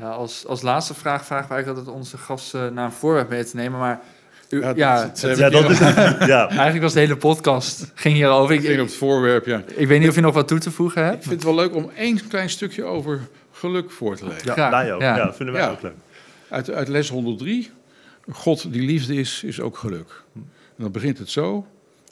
[0.00, 3.44] Ja, als, als laatste vraag vragen wij eigenlijk altijd onze gasten naar een voorwerp mee
[3.44, 3.78] te nemen.
[3.78, 4.00] Maar
[4.48, 5.78] u, Ja, ja, dat- dat het- Ja, dat is,
[6.26, 6.48] ja.
[6.48, 8.54] eigenlijk was de hele podcast ging hierover.
[8.54, 9.62] Ik ging op Ik, het voorwerp, ja.
[9.66, 11.22] ik weet niet of je nog wat toe te voegen Ik hebt.
[11.22, 13.20] vind het wel leuk om één klein stukje over
[13.52, 14.46] geluk voor te lezen.
[14.46, 15.00] ja Graag, wij ook.
[15.00, 15.16] ja.
[15.16, 15.34] Ja.
[15.34, 15.70] vinden wij Ja.
[15.70, 15.94] ook leuk.
[16.48, 17.70] Uit, uit les 103.
[18.30, 20.22] God die liefde is, is ook geluk.
[20.34, 20.48] En
[20.82, 21.66] dan begint het zo.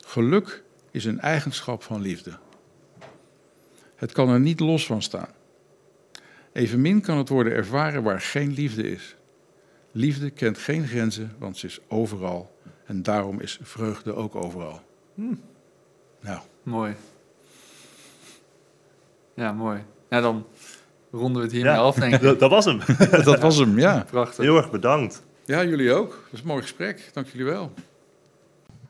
[0.07, 2.30] Geluk is een eigenschap van liefde.
[3.97, 5.28] Het kan er niet los van staan.
[6.53, 9.17] Evenmin kan het worden ervaren waar geen liefde is.
[9.93, 12.57] Liefde kent geen grenzen, want ze is overal.
[12.87, 14.81] En daarom is vreugde ook overal.
[16.21, 16.95] Nou, Mooi.
[19.35, 19.83] Ja, mooi.
[20.11, 20.47] Ja, dan
[21.11, 21.79] ronden we het hiermee Ja.
[21.79, 22.21] af, denk ik.
[22.21, 22.79] Dat, dat was hem.
[23.25, 24.05] dat was hem, ja.
[24.11, 24.45] Prachtig.
[24.45, 25.23] Heel erg bedankt.
[25.45, 26.11] Ja, jullie ook.
[26.11, 27.11] Dat is een mooi gesprek.
[27.13, 27.73] Dank jullie wel.